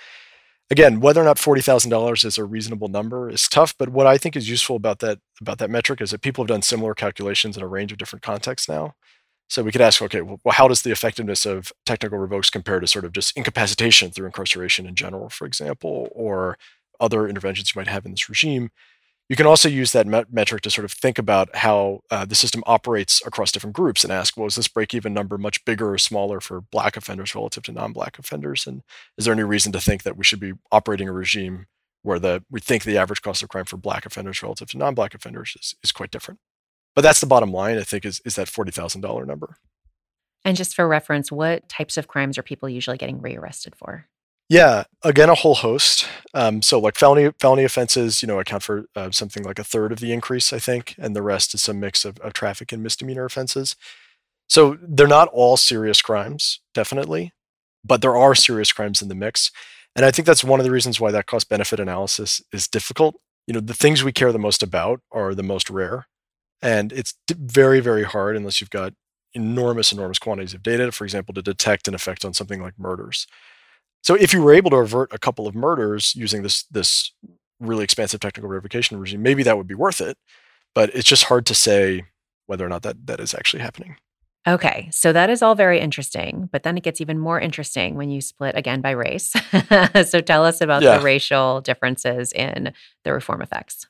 [0.71, 3.75] Again, whether or not forty thousand dollars is a reasonable number is tough.
[3.77, 6.49] But what I think is useful about that about that metric is that people have
[6.49, 8.95] done similar calculations in a range of different contexts now.
[9.53, 12.87] So we could ask, okay, well, how does the effectiveness of technical revokes compare to
[12.87, 16.57] sort of just incapacitation through incarceration in general, for example, or
[16.99, 18.71] other interventions you might have in this regime?
[19.29, 22.33] You can also use that met- metric to sort of think about how uh, the
[22.33, 25.93] system operates across different groups and ask, well, is this break even number much bigger
[25.93, 28.65] or smaller for black offenders relative to non black offenders?
[28.65, 28.81] And
[29.19, 31.67] is there any reason to think that we should be operating a regime
[32.01, 34.95] where the we think the average cost of crime for black offenders relative to non
[34.95, 36.39] black offenders is, is quite different?
[36.95, 39.57] But that's the bottom line, I think, is, is that $40,000 number.
[40.45, 44.07] And just for reference, what types of crimes are people usually getting rearrested for?
[44.49, 46.05] Yeah, again, a whole host.
[46.33, 49.91] Um, so, like felony felony offenses, you know, account for uh, something like a third
[49.91, 52.83] of the increase, I think, and the rest is some mix of, of traffic and
[52.83, 53.75] misdemeanor offenses.
[54.49, 57.31] So they're not all serious crimes, definitely,
[57.85, 59.49] but there are serious crimes in the mix,
[59.95, 63.15] and I think that's one of the reasons why that cost benefit analysis is difficult.
[63.47, 66.07] You know, the things we care the most about are the most rare,
[66.63, 68.93] and it's very, very hard unless you've got
[69.33, 73.27] enormous, enormous quantities of data, for example, to detect an effect on something like murders.
[74.01, 77.11] So if you were able to avert a couple of murders using this this
[77.59, 80.17] really expansive technical revocation regime, maybe that would be worth it.
[80.73, 82.05] But it's just hard to say
[82.45, 83.97] whether or not that that is actually happening.
[84.45, 88.09] Okay, so that is all very interesting, but then it gets even more interesting when
[88.09, 89.33] you split again by race.
[90.05, 90.97] so tell us about yeah.
[90.97, 92.73] the racial differences in
[93.05, 93.87] the reform effects.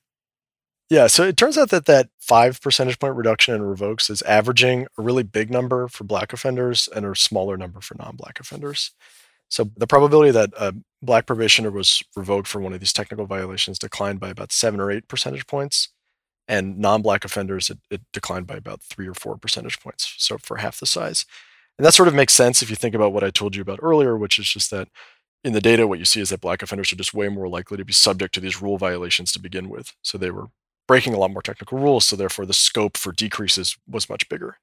[0.93, 4.85] Yeah, so it turns out that that five percentage point reduction in revokes is averaging
[4.95, 8.91] a really big number for black offenders and a smaller number for non-black offenders.
[9.49, 13.79] So the probability that a black probationer was revoked for one of these technical violations
[13.79, 15.89] declined by about seven or eight percentage points,
[16.47, 20.57] and non-black offenders it, it declined by about three or four percentage points, so for
[20.57, 21.25] half the size.
[21.79, 23.79] And that sort of makes sense if you think about what I told you about
[23.81, 24.89] earlier, which is just that
[25.43, 27.77] in the data, what you see is that black offenders are just way more likely
[27.77, 29.93] to be subject to these rule violations to begin with.
[30.03, 30.49] So they were
[30.87, 34.57] breaking a lot more technical rules, so therefore the scope for decreases was much bigger.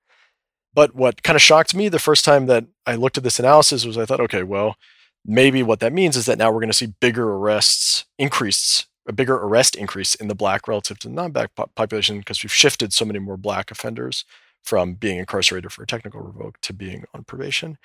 [0.73, 3.85] But what kind of shocked me the first time that I looked at this analysis
[3.85, 4.77] was I thought, okay, well,
[5.25, 9.12] maybe what that means is that now we're going to see bigger arrests increase, a
[9.12, 12.93] bigger arrest increase in the black relative to the non-black po- population because we've shifted
[12.93, 14.25] so many more black offenders
[14.62, 17.79] from being incarcerated for a technical revoke to being on probation.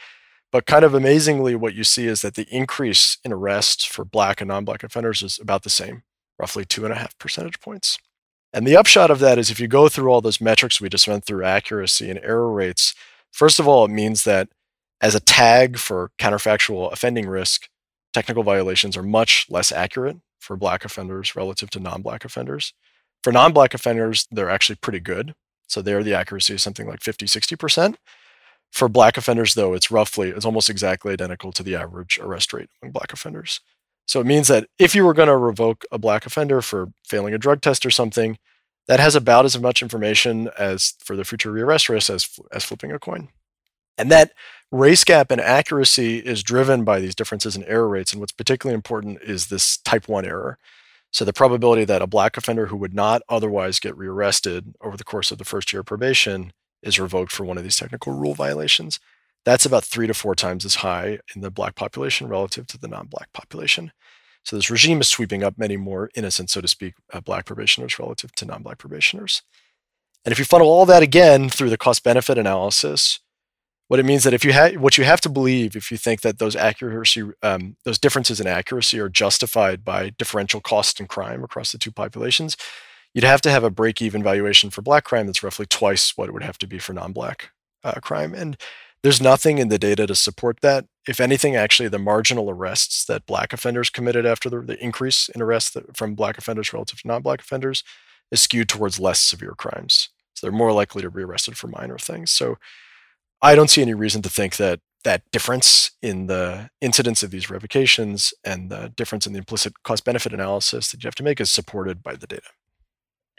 [0.51, 4.41] But kind of amazingly, what you see is that the increase in arrests for black
[4.41, 6.03] and non-black offenders is about the same,
[6.39, 7.97] roughly two and a half percentage points.
[8.55, 11.09] And the upshot of that is if you go through all those metrics we just
[11.09, 12.95] went through, accuracy and error rates,
[13.33, 14.47] first of all, it means that
[15.01, 17.67] as a tag for counterfactual offending risk,
[18.13, 22.73] technical violations are much less accurate for black offenders relative to non-black offenders.
[23.25, 25.35] For non black offenders, they're actually pretty good.
[25.67, 27.95] So there, the accuracy is something like 50, 60%.
[28.71, 32.69] For black offenders, though, it's roughly, it's almost exactly identical to the average arrest rate
[32.81, 33.59] among black offenders.
[34.05, 37.33] So it means that if you were going to revoke a black offender for failing
[37.33, 38.37] a drug test or something,
[38.87, 42.91] that has about as much information as for the future rearrest risk as, as flipping
[42.91, 43.29] a coin.
[43.97, 44.33] And that
[44.71, 48.11] race gap in accuracy is driven by these differences in error rates.
[48.11, 50.57] And what's particularly important is this type 1 error.
[51.11, 55.03] So the probability that a black offender who would not otherwise get rearrested over the
[55.03, 56.51] course of the first year of probation
[56.83, 58.99] is revoked for one of these technical rule violations.
[59.45, 62.87] That's about three to four times as high in the black population relative to the
[62.87, 63.91] non black population.
[64.43, 67.97] So this regime is sweeping up many more innocent, so to speak, uh, black probationers
[67.97, 69.41] relative to non black probationers.
[70.23, 73.19] And if you funnel all that again through the cost benefit analysis,
[73.87, 76.39] what it means that if you what you have to believe if you think that
[76.39, 81.71] those accuracy um, those differences in accuracy are justified by differential cost and crime across
[81.71, 82.57] the two populations
[83.13, 86.31] you'd have to have a break-even valuation for black crime that's roughly twice what it
[86.31, 87.51] would have to be for non-black
[87.83, 88.57] uh, crime and
[89.05, 90.87] there's nothing in the data to support that.
[91.07, 95.43] If anything actually the marginal arrests that black offenders committed after the, the increase in
[95.43, 97.83] arrests that, from black offenders relative to non-black offenders
[98.31, 100.09] is skewed towards less severe crimes.
[100.33, 102.31] So they're more likely to be arrested for minor things.
[102.31, 102.57] So
[103.43, 107.47] I don't see any reason to think that that difference in the incidence of these
[107.47, 111.39] revocations and the difference in the implicit cost benefit analysis that you have to make
[111.39, 112.49] is supported by the data.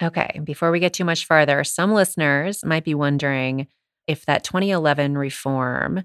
[0.01, 3.67] Okay, before we get too much farther, some listeners might be wondering
[4.07, 6.05] if that 2011 reform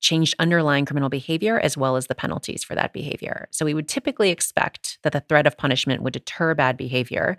[0.00, 3.48] changed underlying criminal behavior as well as the penalties for that behavior.
[3.50, 7.36] So we would typically expect that the threat of punishment would deter bad behavior.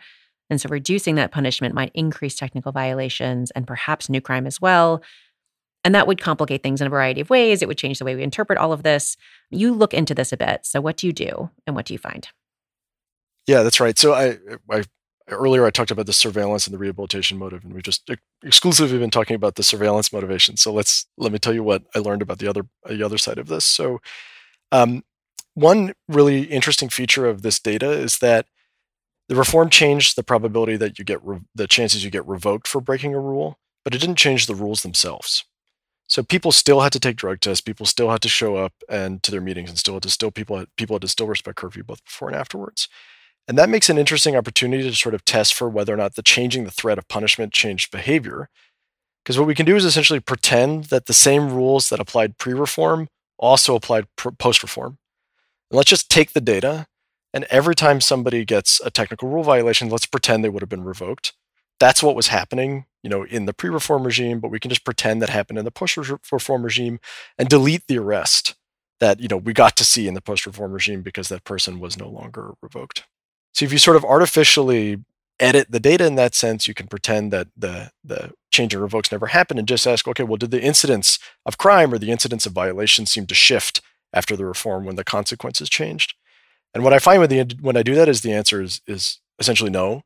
[0.50, 5.02] And so reducing that punishment might increase technical violations and perhaps new crime as well.
[5.84, 7.62] And that would complicate things in a variety of ways.
[7.62, 9.18] It would change the way we interpret all of this.
[9.50, 10.66] You look into this a bit.
[10.66, 12.28] So, what do you do and what do you find?
[13.48, 13.98] Yeah, that's right.
[13.98, 14.38] So, I,
[14.70, 14.84] I
[15.32, 18.10] earlier I talked about the surveillance and the rehabilitation motive, and we've just
[18.44, 20.58] exclusively been talking about the surveillance motivation.
[20.58, 23.38] So, let's let me tell you what I learned about the other the other side
[23.38, 23.66] of this.
[23.66, 24.00] So,
[24.72, 25.04] um,
[25.56, 28.48] one really interesting feature of this data is that
[29.30, 32.82] the reform changed the probability that you get re- the chances you get revoked for
[32.82, 35.46] breaking a rule, but it didn't change the rules themselves.
[36.08, 37.62] So people still had to take drug tests.
[37.62, 40.32] People still had to show up and to their meetings, and still had to still
[40.32, 42.90] people had, people had to still respect curfew both before and afterwards.
[43.52, 46.22] And that makes an interesting opportunity to sort of test for whether or not the
[46.24, 48.48] changing the threat of punishment changed behavior.
[49.26, 53.10] Because what we can do is essentially pretend that the same rules that applied pre-reform
[53.38, 55.00] also applied post-reform.
[55.70, 56.88] And let's just take the data,
[57.34, 60.86] and every time somebody gets a technical rule violation, let's pretend they would have been
[60.86, 61.34] revoked
[61.82, 65.20] that's what was happening, you know, in the pre-reform regime, but we can just pretend
[65.20, 67.00] that happened in the post-reform regime
[67.40, 68.54] and delete the arrest
[69.00, 71.98] that, you know, we got to see in the post-reform regime because that person was
[71.98, 73.06] no longer revoked.
[73.54, 75.04] So if you sort of artificially
[75.40, 79.12] edit the data in that sense, you can pretend that the the change in revokes
[79.12, 82.46] never happened and just ask, okay, well, did the incidence of crime or the incidence
[82.46, 83.82] of violation seem to shift
[84.14, 86.14] after the reform when the consequences changed?
[86.74, 89.20] And what I find when the when I do that is the answer is is
[89.40, 90.04] essentially no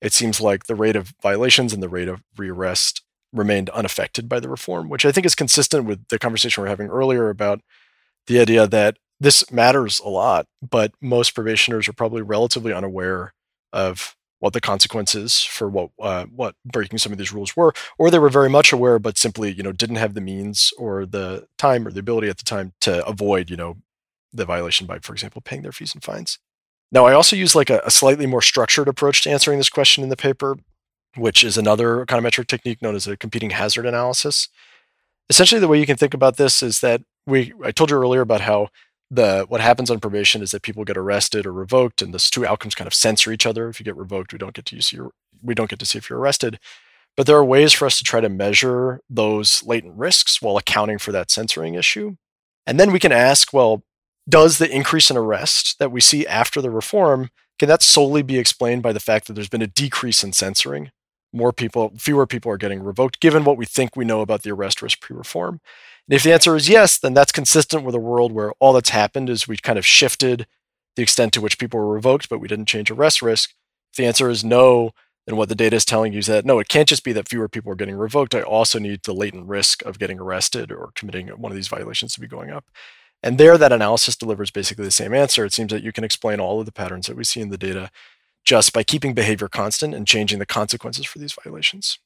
[0.00, 4.40] it seems like the rate of violations and the rate of rearrest remained unaffected by
[4.40, 7.60] the reform, which I think is consistent with the conversation we are having earlier about
[8.26, 13.34] the idea that this matters a lot, but most probationers are probably relatively unaware
[13.72, 18.10] of what the consequences for what uh, what breaking some of these rules were, or
[18.10, 21.46] they were very much aware, but simply you know didn't have the means or the
[21.58, 23.76] time or the ability at the time to avoid you know
[24.32, 26.38] the violation by, for example, paying their fees and fines.
[26.92, 30.02] Now, I also use like a, a slightly more structured approach to answering this question
[30.02, 30.56] in the paper,
[31.16, 34.48] which is another econometric technique known as a competing hazard analysis.
[35.28, 38.22] Essentially, the way you can think about this is that we I told you earlier
[38.22, 38.68] about how
[39.10, 42.46] the what happens on probation is that people get arrested or revoked, and those two
[42.46, 43.68] outcomes kind of censor each other.
[43.68, 46.10] If you get revoked, we don't get to your we don't get to see if
[46.10, 46.58] you're arrested.
[47.16, 50.98] But there are ways for us to try to measure those latent risks while accounting
[50.98, 52.16] for that censoring issue.
[52.66, 53.82] And then we can ask, well,
[54.28, 58.38] does the increase in arrest that we see after the reform can that solely be
[58.38, 60.90] explained by the fact that there's been a decrease in censoring
[61.32, 64.50] more people fewer people are getting revoked given what we think we know about the
[64.50, 65.60] arrest risk pre-reform
[66.08, 68.90] and if the answer is yes then that's consistent with a world where all that's
[68.90, 70.46] happened is we kind of shifted
[70.96, 73.50] the extent to which people were revoked but we didn't change arrest risk
[73.92, 74.90] if the answer is no
[75.26, 77.28] then what the data is telling you is that no it can't just be that
[77.28, 80.90] fewer people are getting revoked i also need the latent risk of getting arrested or
[80.94, 82.64] committing one of these violations to be going up
[83.22, 85.44] and there, that analysis delivers basically the same answer.
[85.44, 87.58] It seems that you can explain all of the patterns that we see in the
[87.58, 87.90] data
[88.44, 91.98] just by keeping behavior constant and changing the consequences for these violations.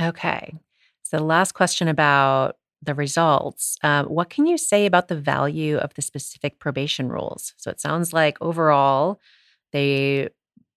[0.00, 0.54] Okay.
[1.02, 3.76] So, the last question about the results.
[3.82, 7.54] Uh, what can you say about the value of the specific probation rules?
[7.56, 9.20] So, it sounds like overall
[9.72, 10.28] they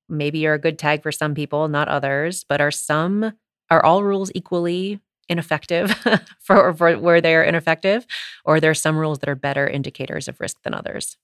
[0.08, 3.34] maybe you're a good tag for some people, not others, but are some
[3.70, 5.92] are all rules equally ineffective
[6.40, 8.06] for, for where they're ineffective
[8.44, 11.18] or are there some rules that are better indicators of risk than others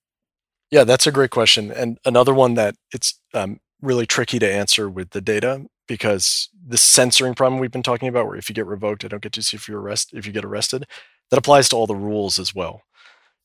[0.70, 4.90] yeah that's a great question and another one that it's um, really tricky to answer
[4.90, 8.66] with the data because the censoring problem we've been talking about where if you get
[8.66, 10.86] revoked i don't get to see if you arrest if you get arrested
[11.30, 12.82] that applies to all the rules as well.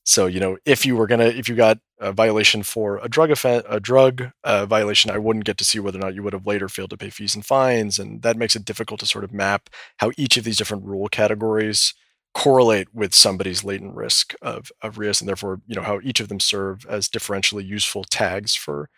[0.03, 3.31] So, you know, if you were gonna, if you got a violation for a drug
[3.31, 6.33] offense, a drug uh, violation, I wouldn't get to see whether or not you would
[6.33, 9.23] have later failed to pay fees and fines, and that makes it difficult to sort
[9.23, 11.93] of map how each of these different rule categories
[12.33, 16.29] correlate with somebody's latent risk of of risk, and therefore, you know, how each of
[16.29, 18.89] them serve as differentially useful tags for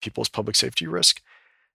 [0.00, 1.20] people's public safety risk.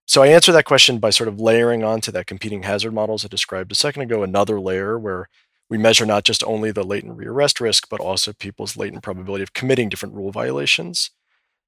[0.06, 3.30] So I answer that question by sort of layering onto that competing hazard models I
[3.30, 5.30] described a second ago, another layer where
[5.70, 9.54] we measure not just only the latent rearrest risk, but also people's latent probability of
[9.54, 11.12] committing different rule violations.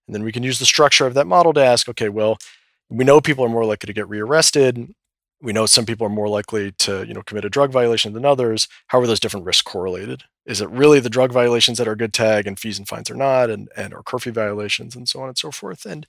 [0.07, 2.37] And then we can use the structure of that model to ask, okay, well,
[2.89, 4.93] we know people are more likely to get rearrested.
[5.41, 8.25] We know some people are more likely to, you know, commit a drug violation than
[8.25, 8.67] others.
[8.87, 10.23] How are those different risks correlated?
[10.45, 13.15] Is it really the drug violations that are good tag and fees and fines are
[13.15, 15.85] not, and and or curfew violations and so on and so forth?
[15.85, 16.05] And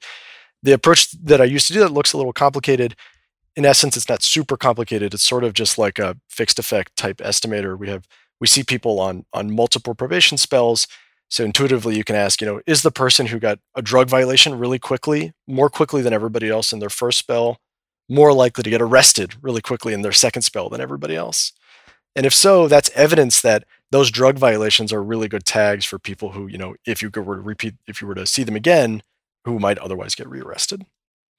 [0.67, 2.95] the approach that I used to do that looks a little complicated
[3.57, 5.15] in essence, it's not super complicated.
[5.15, 7.77] It's sort of just like a fixed effect type estimator.
[7.77, 8.07] We have
[8.39, 10.87] we see people on on multiple probation spells.
[11.29, 14.59] So intuitively, you can ask, you know, is the person who got a drug violation
[14.59, 17.59] really quickly, more quickly than everybody else in their first spell,
[18.09, 21.53] more likely to get arrested really quickly in their second spell than everybody else?
[22.15, 26.31] And if so, that's evidence that those drug violations are really good tags for people
[26.31, 29.03] who, you know, if you were to repeat, if you were to see them again,
[29.47, 30.85] who might otherwise get rearrested.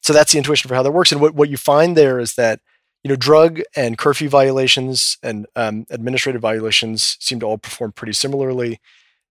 [0.02, 1.12] So that's the intuition for how that works.
[1.12, 2.62] And what, what you find there is that
[3.04, 8.14] you know drug and curfew violations and um, administrative violations seem to all perform pretty
[8.14, 8.80] similarly.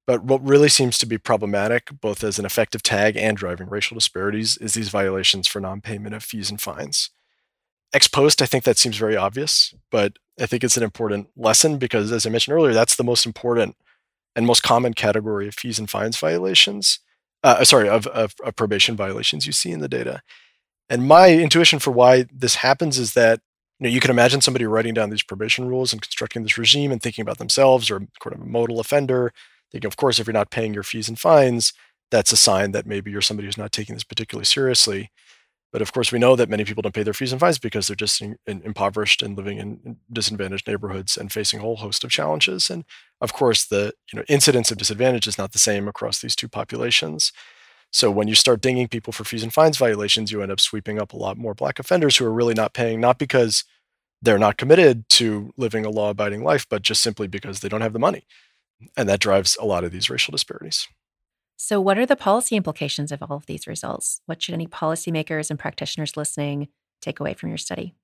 [0.07, 3.97] But what really seems to be problematic, both as an effective tag and driving racial
[3.97, 7.11] disparities, is these violations for non-payment of fees and fines.
[7.93, 11.79] Ex post, I think that seems very obvious, but I think it's an important lesson
[11.79, 13.75] because, as I mentioned earlier, that's the most important
[14.37, 17.01] and most common category of fees and fines violations.
[17.47, 20.21] Uh, sorry, of, of, of probation violations you see in the data.
[20.91, 23.39] And my intuition for why this happens is that
[23.79, 26.91] you know you can imagine somebody writing down these probation rules and constructing this regime
[26.91, 29.33] and thinking about themselves or kind of a modal offender.
[29.71, 31.73] Thinking, of course, if you're not paying your fees and fines,
[32.11, 35.11] that's a sign that maybe you're somebody who's not taking this particularly seriously.
[35.77, 37.87] But of course, we know that many people don't pay their fees and fines because
[37.87, 42.03] they're just in, in, impoverished and living in disadvantaged neighborhoods and facing a whole host
[42.03, 42.71] of challenges.
[42.71, 42.83] And
[43.21, 46.49] of course, the you know incidence of disadvantage is not the same across these two
[46.49, 47.31] populations.
[47.93, 50.99] So when you start dinging people for fees and fines violations, you end up sweeping
[50.99, 53.63] up a lot more black offenders who are really not paying, not because
[54.23, 57.83] they're not committed to living a law abiding life, but just simply because they don't
[57.83, 58.25] have the money.
[58.97, 60.89] And that drives a lot of these racial disparities.
[61.57, 64.21] So, what are the policy implications of all of these results?
[64.27, 66.69] What should any policymakers and practitioners listening
[67.01, 67.95] take away from your study?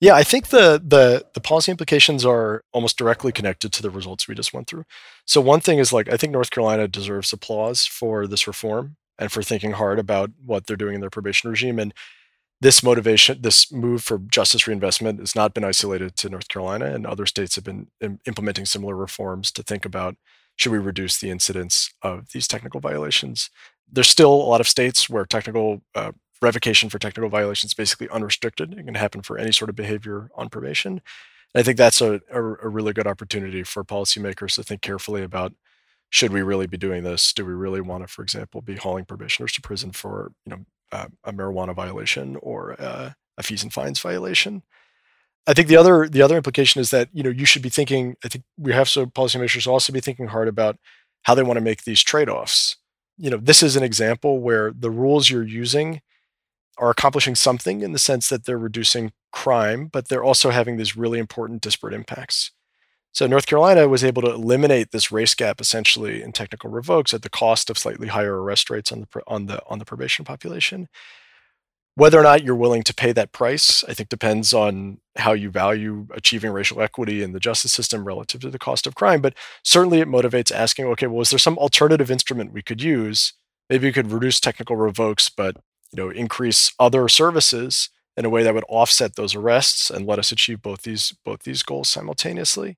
[0.00, 4.26] Yeah, I think the the the policy implications are almost directly connected to the results
[4.26, 4.84] we just went through.
[5.26, 9.30] So one thing is like I think North Carolina deserves applause for this reform and
[9.30, 11.78] for thinking hard about what they're doing in their probation regime.
[11.78, 11.94] And
[12.60, 17.06] this motivation, this move for justice reinvestment has not been isolated to North Carolina, and
[17.06, 20.16] other states have been Im- implementing similar reforms to think about
[20.56, 23.50] should we reduce the incidence of these technical violations.
[23.90, 28.08] There's still a lot of states where technical uh, revocation for technical violations is basically
[28.10, 28.72] unrestricted.
[28.72, 30.92] It can happen for any sort of behavior on probation.
[30.92, 35.22] And I think that's a, a, a really good opportunity for policymakers to think carefully
[35.22, 35.52] about
[36.10, 37.32] should we really be doing this?
[37.32, 40.64] Do we really want to, for example, be hauling probationers to prison for you know
[40.92, 44.62] uh, a marijuana violation or uh, a fees and fines violation?
[45.46, 48.16] I think the other the other implication is that you know you should be thinking.
[48.24, 50.78] I think we have so policymakers also be thinking hard about
[51.24, 52.76] how they want to make these trade offs.
[53.18, 56.00] You know, this is an example where the rules you're using
[56.78, 60.96] are accomplishing something in the sense that they're reducing crime, but they're also having these
[60.96, 62.50] really important disparate impacts.
[63.12, 67.22] So North Carolina was able to eliminate this race gap essentially in technical revokes at
[67.22, 70.88] the cost of slightly higher arrest rates on the on the on the probation population.
[71.96, 75.48] Whether or not you're willing to pay that price, I think depends on how you
[75.48, 79.20] value achieving racial equity in the justice system relative to the cost of crime.
[79.20, 83.34] But certainly it motivates asking, okay, well, is there some alternative instrument we could use?
[83.70, 85.56] Maybe we could reduce technical revokes, but
[85.92, 90.18] you know, increase other services in a way that would offset those arrests and let
[90.18, 92.76] us achieve both these both these goals simultaneously.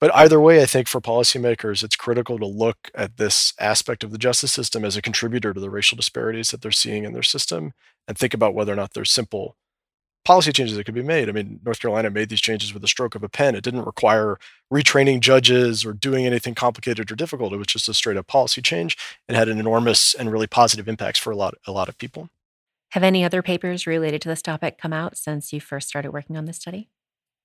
[0.00, 4.12] But either way, I think for policymakers, it's critical to look at this aspect of
[4.12, 7.22] the justice system as a contributor to the racial disparities that they're seeing in their
[7.22, 7.72] system
[8.06, 9.56] and think about whether or not there's simple
[10.24, 11.28] policy changes that could be made.
[11.28, 13.54] I mean, North Carolina made these changes with a stroke of a pen.
[13.54, 14.38] It didn't require
[14.70, 17.54] retraining judges or doing anything complicated or difficult.
[17.54, 20.86] It was just a straight up policy change and had an enormous and really positive
[20.86, 22.28] impacts for a lot a lot of people.
[22.90, 26.36] Have any other papers related to this topic come out since you first started working
[26.36, 26.90] on this study?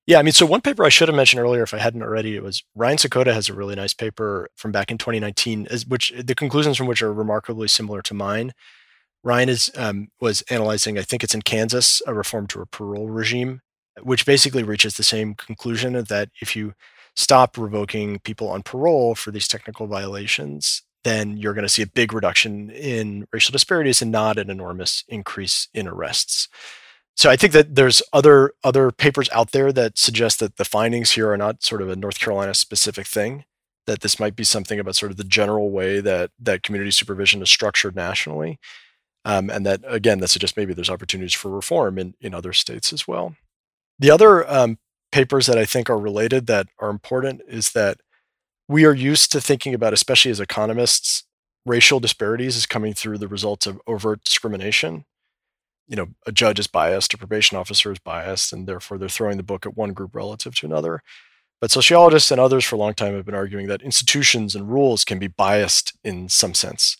[0.06, 2.36] Yeah, I mean, so one paper I should have mentioned earlier, if I hadn't already,
[2.36, 6.34] it was Ryan Sakoda has a really nice paper from back in 2019, which the
[6.34, 8.52] conclusions from which are remarkably similar to mine.
[9.22, 13.08] Ryan is um, was analyzing, I think it's in Kansas, a reform to a parole
[13.08, 13.62] regime,
[14.02, 16.74] which basically reaches the same conclusion that if you
[17.16, 21.86] stop revoking people on parole for these technical violations, then you're going to see a
[21.86, 26.48] big reduction in racial disparities and not an enormous increase in arrests.
[27.16, 31.12] So I think that there's other other papers out there that suggest that the findings
[31.12, 33.44] here are not sort of a North Carolina specific thing,
[33.86, 37.40] that this might be something about sort of the general way that that community supervision
[37.42, 38.58] is structured nationally.
[39.24, 42.92] Um, and that again, that suggests maybe there's opportunities for reform in, in other states
[42.92, 43.36] as well.
[43.98, 44.78] The other um,
[45.12, 47.98] papers that I think are related that are important is that
[48.68, 51.24] we are used to thinking about, especially as economists,
[51.64, 55.04] racial disparities is coming through the results of overt discrimination.
[55.86, 59.36] You know, a judge is biased, a probation officer is biased, and therefore they're throwing
[59.36, 61.02] the book at one group relative to another.
[61.60, 65.04] But sociologists and others for a long time have been arguing that institutions and rules
[65.04, 66.96] can be biased in some sense.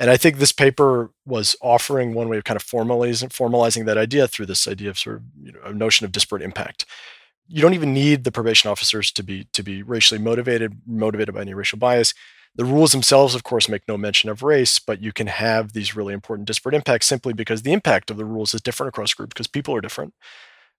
[0.00, 3.98] And I think this paper was offering one way of kind of formalizing, formalizing that
[3.98, 6.86] idea through this idea of sort of you know, a notion of disparate impact
[7.48, 11.40] you don't even need the probation officers to be to be racially motivated, motivated by
[11.40, 12.14] any racial bias.
[12.58, 15.96] The rules themselves, of course, make no mention of race, but you can have these
[15.96, 19.30] really important disparate impacts simply because the impact of the rules is different across groups
[19.32, 20.12] because people are different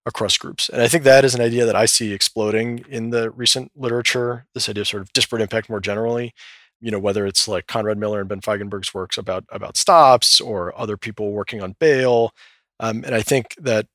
[0.05, 0.69] across groups.
[0.69, 4.45] And I think that is an idea that I see exploding in the recent literature,
[4.53, 6.33] this idea of sort of disparate impact more generally.
[6.81, 10.77] You know, whether it's like Conrad Miller and Ben Feigenberg's works about about stops or
[10.79, 12.31] other people working on bail.
[12.79, 13.87] Um, and I think that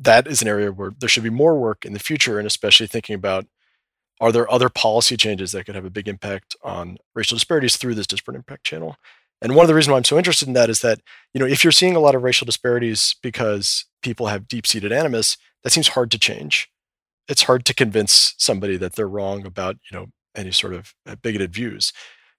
[0.00, 2.86] that is an area where there should be more work in the future, and especially
[2.86, 3.46] thinking about
[4.20, 7.94] are there other policy changes that could have a big impact on racial disparities through
[7.94, 8.96] this disparate impact channel?
[9.42, 11.00] And one of the reasons why I'm so interested in that is that,
[11.32, 15.38] you know, if you're seeing a lot of racial disparities because people have deep-seated animus,
[15.64, 16.70] that seems hard to change.
[17.26, 20.06] It's hard to convince somebody that they're wrong about, you know,
[20.36, 21.92] any sort of uh, bigoted views.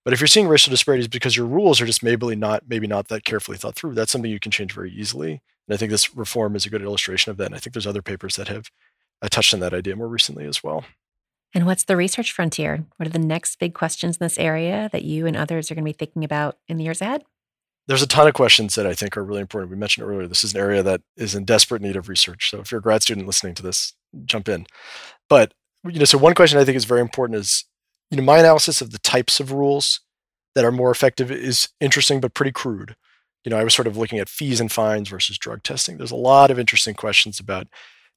[0.03, 3.07] But if you're seeing racial disparities because your rules are just maybe not maybe not
[3.07, 5.41] that carefully thought through, that's something you can change very easily.
[5.67, 7.47] And I think this reform is a good illustration of that.
[7.47, 8.69] And I think there's other papers that have
[9.21, 10.85] uh, touched on that idea more recently as well.
[11.53, 12.85] And what's the research frontier?
[12.97, 15.83] What are the next big questions in this area that you and others are going
[15.83, 17.23] to be thinking about in the years ahead?
[17.87, 19.71] There's a ton of questions that I think are really important.
[19.71, 22.49] We mentioned earlier, this is an area that is in desperate need of research.
[22.49, 23.93] So if you're a grad student listening to this,
[24.25, 24.65] jump in.
[25.27, 27.65] But you know, so one question I think is very important is,
[28.11, 30.01] you know, my analysis of the types of rules
[30.53, 32.95] that are more effective is interesting but pretty crude
[33.43, 35.97] you know, I was sort of looking at fees and fines versus drug testing.
[35.97, 37.67] There's a lot of interesting questions about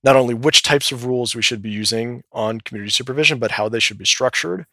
[0.04, 3.68] not only which types of rules we should be using on community supervision, but how
[3.68, 4.66] they should be structured.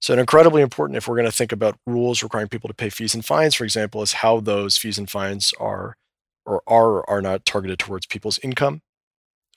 [0.00, 2.90] So, an incredibly important if we're going to think about rules requiring people to pay
[2.90, 5.96] fees and fines, for example, is how those fees and fines are
[6.44, 8.82] or are or are not targeted towards people's income.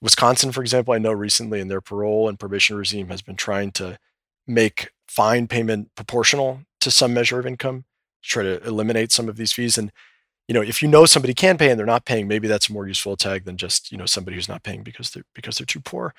[0.01, 3.72] Wisconsin, for example, I know recently in their parole and probation regime has been trying
[3.74, 3.97] to
[4.45, 7.86] make fine payment proportional to some measure of income
[8.24, 9.78] to try to eliminate some of these fees.
[9.78, 9.91] And
[10.48, 12.74] you know, if you know somebody can pay and they're not paying, maybe that's a
[12.74, 15.66] more useful tag than just, you know, somebody who's not paying because they're because they're
[15.66, 16.14] too poor.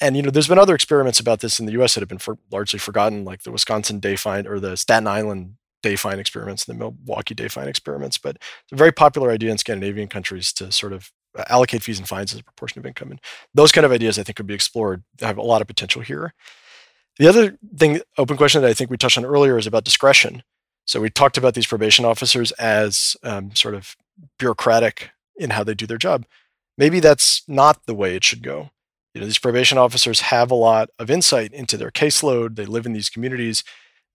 [0.00, 1.94] And you know, there's been other experiments about this in the U.S.
[1.94, 5.54] that have been for, largely forgotten, like the Wisconsin day fine or the Staten Island
[5.82, 8.18] day fine experiments, and the Milwaukee day fine experiments.
[8.18, 11.98] But it's a very popular idea in Scandinavian countries to sort of uh, allocate fees
[11.98, 13.20] and fines as a proportion of income, and
[13.54, 15.04] those kind of ideas I think could be explored.
[15.20, 16.34] Have a lot of potential here.
[17.18, 20.42] The other thing, open question that I think we touched on earlier is about discretion.
[20.86, 23.96] So we talked about these probation officers as um, sort of
[24.38, 26.26] bureaucratic in how they do their job.
[26.76, 28.70] Maybe that's not the way it should go.
[29.14, 32.56] You know, these probation officers have a lot of insight into their caseload.
[32.56, 33.62] They live in these communities.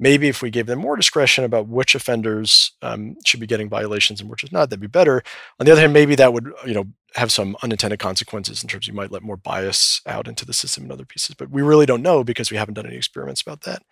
[0.01, 4.21] Maybe if we gave them more discretion about which offenders um, should be getting violations
[4.21, 5.23] and which is not, that'd be better.
[5.59, 8.87] On the other hand, maybe that would you know have some unintended consequences in terms
[8.87, 11.35] you might let more bias out into the system and other pieces.
[11.35, 13.83] But we really don't know because we haven't done any experiments about that.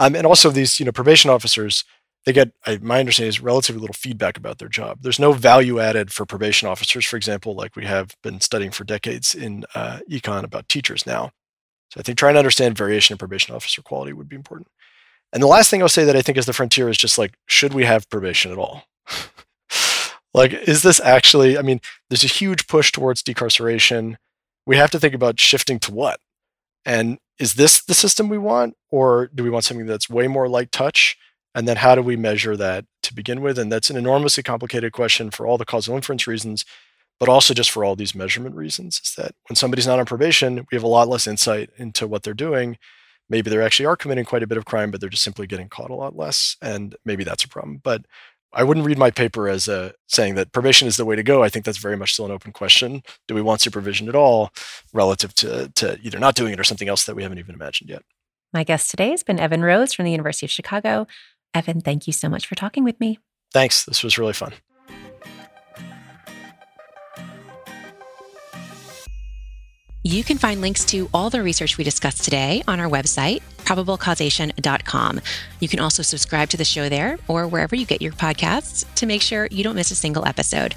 [0.00, 1.84] Um, and also, these you know probation officers
[2.24, 2.52] they get
[2.82, 4.98] my understanding is relatively little feedback about their job.
[5.02, 7.04] There's no value added for probation officers.
[7.04, 11.30] For example like we have been studying for decades in uh, econ about teachers now.
[11.90, 14.68] So i think trying to understand variation in probation officer quality would be important.
[15.32, 17.34] And the last thing i'll say that i think is the frontier is just like
[17.46, 18.84] should we have probation at all?
[20.36, 24.16] Like is this actually i mean there's a huge push towards decarceration.
[24.66, 26.18] We have to think about shifting to what?
[26.84, 30.48] And is this the system we want or do we want something that's way more
[30.48, 31.16] light touch
[31.54, 33.58] and then how do we measure that to begin with?
[33.58, 36.64] And that's an enormously complicated question for all the causal inference reasons,
[37.20, 39.00] but also just for all these measurement reasons.
[39.04, 42.22] Is that when somebody's not on probation, we have a lot less insight into what
[42.22, 42.78] they're doing.
[43.30, 45.68] Maybe they actually are committing quite a bit of crime, but they're just simply getting
[45.68, 46.56] caught a lot less.
[46.60, 47.80] And maybe that's a problem.
[47.82, 48.04] But
[48.52, 51.42] I wouldn't read my paper as uh, saying that probation is the way to go.
[51.42, 53.02] I think that's very much still an open question.
[53.26, 54.50] Do we want supervision at all
[54.92, 57.90] relative to, to either not doing it or something else that we haven't even imagined
[57.90, 58.02] yet?
[58.52, 61.08] My guest today has been Evan Rose from the University of Chicago.
[61.54, 63.18] Evan, thank you so much for talking with me.
[63.52, 63.84] Thanks.
[63.84, 64.52] This was really fun.
[70.06, 75.20] You can find links to all the research we discussed today on our website, probablecausation.com.
[75.60, 79.06] You can also subscribe to the show there or wherever you get your podcasts to
[79.06, 80.74] make sure you don't miss a single episode.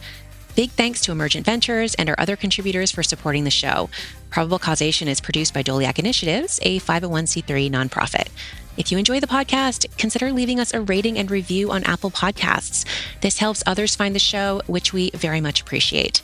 [0.55, 3.89] Big thanks to Emergent Ventures and our other contributors for supporting the show.
[4.29, 8.29] Probable Causation is produced by Doleac Initiatives, a 501c3 nonprofit.
[8.77, 12.85] If you enjoy the podcast, consider leaving us a rating and review on Apple Podcasts.
[13.21, 16.21] This helps others find the show, which we very much appreciate.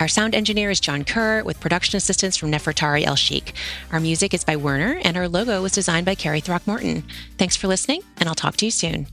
[0.00, 3.54] Our sound engineer is Jon Keur, with production assistance from Nefertari El Sheikh.
[3.92, 7.04] Our music is by Werner, and our logo was designed by Carrie Throckmorton.
[7.38, 9.06] Thanks for listening, and I'll talk to you soon.